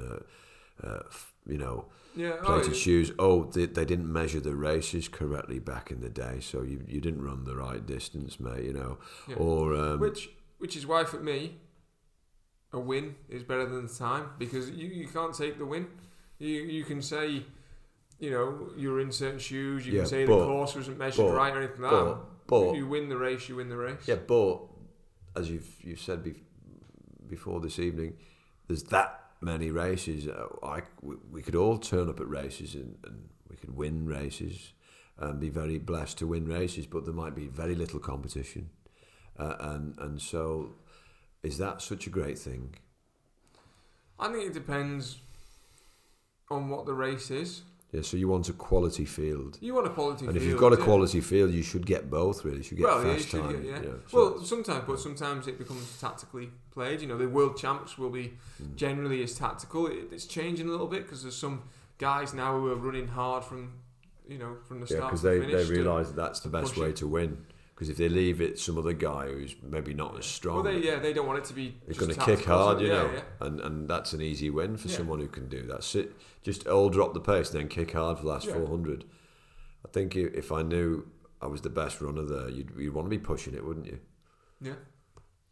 [0.81, 1.03] uh, uh,
[1.45, 3.11] you know, yeah, oh, plated it- shoes.
[3.19, 7.01] Oh, they, they didn't measure the races correctly back in the day, so you, you
[7.01, 8.63] didn't run the right distance, mate.
[8.63, 8.97] You know,
[9.27, 9.35] yeah.
[9.35, 11.57] or um, which which is why for me,
[12.73, 15.87] a win is better than the time because you, you can't take the win.
[16.39, 17.43] You you can say,
[18.19, 19.85] you know, you were in certain shoes.
[19.87, 22.17] You Yeah, can say but- the course wasn't measured but- right or anything like that.
[22.47, 24.07] but, but you win the race, you win the race.
[24.07, 24.59] yeah, but
[25.35, 26.41] as you've you've said bef-
[27.27, 28.17] before this evening,
[28.67, 30.27] there's that many races.
[30.27, 34.05] Uh, I we, we could all turn up at races and, and we could win
[34.05, 34.73] races
[35.17, 38.69] and be very blessed to win races, but there might be very little competition,
[39.39, 40.69] uh, and and so
[41.43, 42.75] is that such a great thing?
[44.19, 45.17] I think it depends
[46.49, 47.61] on what the race is.
[47.91, 49.57] Yeah, so you want a quality field.
[49.61, 50.35] You want a quality And field.
[50.35, 50.83] And if you've got a yeah.
[50.83, 52.43] quality field, you should get both.
[52.43, 53.51] Really, you should get well, yeah, fast should time.
[53.53, 53.81] get- yeah.
[53.81, 57.01] you know, so well, sometimes, but sometimes it becomes tactically played.
[57.01, 58.75] You know, the world champs will be Mm.
[58.75, 59.87] generally as tactical.
[59.87, 61.63] It, it's changing a little bit because there's some
[61.97, 63.73] guys now who are running hard from,
[64.27, 65.01] you know, from the start.
[65.01, 66.95] yeah, because they, they realise that that's the best way it.
[66.97, 67.45] to win.
[67.75, 70.79] Because if they leave it some other guy who's maybe not as strong, Well, they
[70.79, 71.75] yeah, they don't want it to be.
[71.85, 73.45] They're going to kick hard, you yeah, know, yeah.
[73.45, 74.95] and and that's an easy win for Yeah.
[74.95, 75.83] someone who can do that.
[75.83, 78.53] Sit, just all drop the pace, then kick hard for the last Yeah.
[78.53, 79.03] 400.
[79.85, 81.05] I think if I knew
[81.41, 83.99] I was the best runner there, you'd, you'd want to be pushing it, wouldn't you?
[84.61, 84.73] Yeah.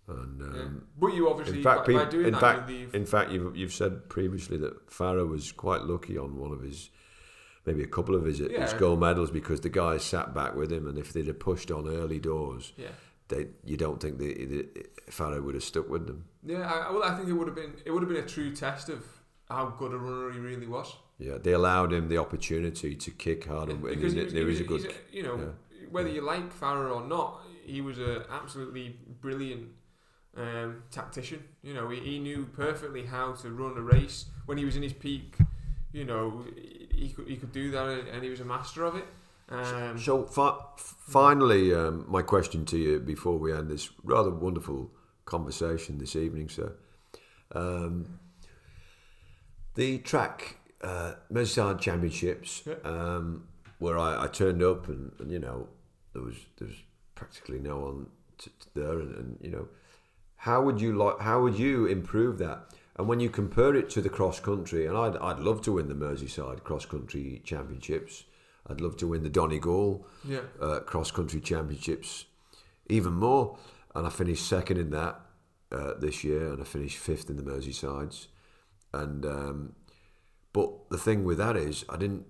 [0.07, 3.73] And um, But you obviously in fact, by, in that fact, in fact, you've you've
[3.73, 6.89] said previously that Farah was quite lucky on one of his,
[7.65, 10.87] maybe a couple of his, his gold medals because the guys sat back with him,
[10.87, 12.87] and if they'd have pushed on early doors, yeah.
[13.29, 14.67] they you don't think the, the
[15.09, 16.25] Farah would have stuck with them.
[16.45, 18.55] Yeah, I, well, I think it would have been it would have been a true
[18.55, 19.03] test of
[19.49, 20.95] how good a runner he really was.
[21.19, 24.33] Yeah, they allowed him the opportunity to kick hard, and, and because he, he was,
[24.33, 24.81] there was- a good.
[24.81, 25.53] he's you know,
[25.89, 29.69] whether you like Farah or not, he was an absolutely brilliant
[30.35, 31.43] um, tactician.
[31.61, 34.83] You know, he, he knew perfectly how to run a race when he was in
[34.83, 35.35] his peak.
[35.91, 36.43] You know,
[36.95, 39.05] he could he could do that, and he was a master of it.
[39.49, 44.91] Um, So fi- finally, um, my question to you before we end this rather wonderful
[45.25, 46.73] conversation this evening, sir.
[47.53, 48.19] Um,
[49.75, 52.75] the track uh, Merseyside Championships, Yeah.
[52.83, 53.47] um,
[53.79, 55.67] where I, I turned up and, and you know
[56.13, 56.77] there was there was
[57.15, 59.67] practically no one t- t- there, and, and you know
[60.35, 62.73] how would you like how would you improve that?
[62.95, 65.87] And when you compare it to the cross country, and I'd, I'd love to win
[65.87, 68.25] the Merseyside cross country championships.
[68.67, 72.25] I'd love to win the Donegal yeah, uh, cross country championships
[72.87, 73.57] even more.
[73.95, 75.19] And I finished second in that
[75.71, 78.27] uh, this year, and I finished fifth in the Merseysides.
[78.93, 79.73] and um,
[80.53, 82.25] but the thing with that is, I didn't.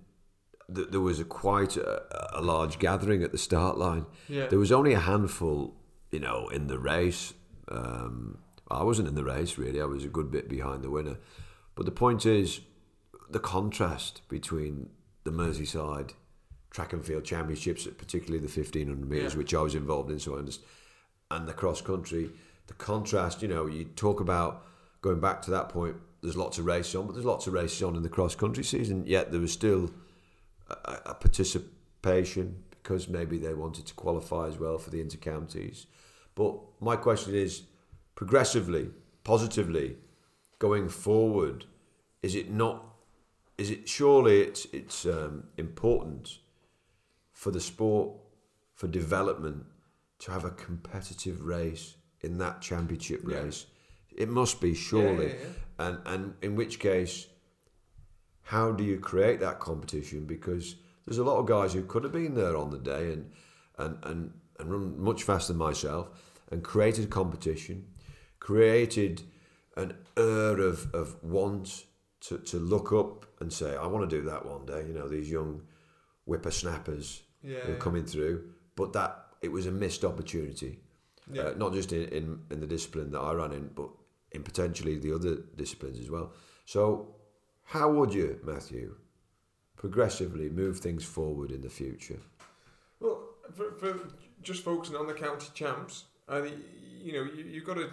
[0.74, 4.06] Th- there was a quite a, a large gathering at the start line.
[4.30, 4.48] Yeah.
[4.48, 5.76] There was only a handful,
[6.10, 7.34] you know, in the race.
[7.68, 8.40] Um,
[8.76, 9.82] I wasn't in the race really.
[9.82, 11.18] I was a good bit behind the winner.
[11.76, 12.62] But the point is,
[13.30, 14.90] the contrast between
[15.24, 16.12] the Merseyside
[16.70, 19.38] track and field championships, particularly the fifteen hundred meters, Yeah.
[19.40, 20.68] which I was involved in, so I understand,
[21.32, 22.30] and the cross country.
[22.68, 24.66] The contrast, you know, you talk about
[25.02, 25.98] going back to that point.
[26.22, 28.64] There's lots of races on, but there's lots of races on in the cross country
[28.64, 29.06] season.
[29.06, 29.92] Yet there was still
[30.70, 35.86] a, a participation because maybe they wanted to qualify as well for the intercounties.
[36.36, 37.64] But my question is,
[38.16, 38.90] progressively,
[39.24, 39.98] positively,
[40.60, 41.66] going forward,
[42.22, 42.86] is it not?
[43.58, 46.40] Is it surely it's it's um, important
[47.32, 48.12] for the sport
[48.74, 49.66] for development
[50.20, 53.44] to have a competitive race in that championship Yeah.
[53.44, 53.66] race?
[54.16, 57.28] It must be surely, Yeah, yeah, and and in which case,
[58.44, 60.26] how do you create that competition?
[60.26, 63.32] Because there's a lot of guys who could have been there on the day and
[63.78, 66.10] and and, and run much faster than myself
[66.52, 67.88] and created competition,
[68.44, 69.22] created
[69.78, 71.86] an air of, of want
[72.20, 74.84] to, to look up and say, I want to do that one day.
[74.86, 75.62] You know, these young
[76.26, 77.60] whippersnappers Yeah.
[77.62, 78.50] who are coming through.
[78.76, 80.80] But that it was a missed opportunity.
[81.32, 81.44] Yeah.
[81.44, 83.90] Uh, not just in, in, in the discipline that I ran in, but
[84.34, 86.34] in potentially the other disciplines as well.
[86.66, 87.16] So,
[87.64, 88.96] how would you, Matthew,
[89.78, 92.20] progressively move things forward in the future?
[93.00, 93.22] Well,
[93.54, 94.00] for, for
[94.42, 96.56] just focusing on the county champs, I think
[97.02, 97.90] you know you, you've got to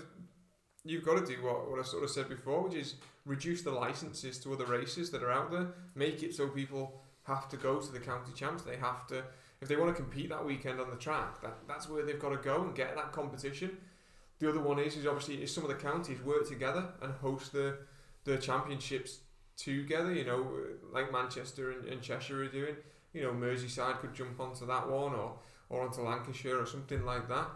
[0.84, 2.94] you've got to do what, what I sort of said before, which is
[3.26, 5.68] reduce the licenses to other races that are out there.
[5.94, 8.62] Make it so people have to go to the county champs.
[8.62, 9.22] They have to
[9.60, 11.40] if they want to compete that weekend on the track.
[11.42, 13.76] That that's where they've got to go and get that competition.
[14.38, 17.52] The other one is is obviously is some of the counties work together and host
[17.52, 17.78] the
[18.24, 19.18] the championships
[19.56, 20.12] together.
[20.12, 20.46] You know,
[20.92, 22.76] like Manchester and, and Cheshire are doing.
[23.12, 25.34] You know, Merseyside could jump onto that one or
[25.68, 27.48] or onto Lancashire or something like that.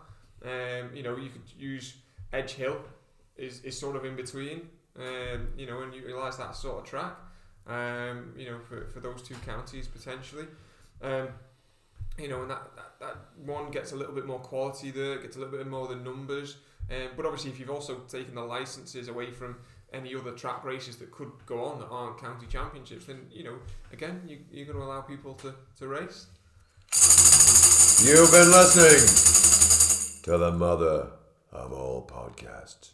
[0.45, 1.95] Um, you know, you could use
[2.33, 2.77] Edge Hill
[3.37, 4.69] is, is sort of in between.
[4.97, 7.17] Um, you know, and utilise that sort of track.
[7.67, 10.47] Um, you know, for, for those two counties potentially.
[11.03, 11.29] Um,
[12.19, 15.37] you know, and that, that, that one gets a little bit more quality there, gets
[15.37, 16.57] a little bit more the numbers.
[16.91, 19.57] Um, but obviously, if you've also taken the licenses away from
[19.93, 23.57] any other track races that could go on that aren't county championships, then you know,
[23.93, 26.27] again, you, you're going to allow people to, to race.
[28.05, 31.09] You've been listening to the mother
[31.53, 32.94] of all podcasts.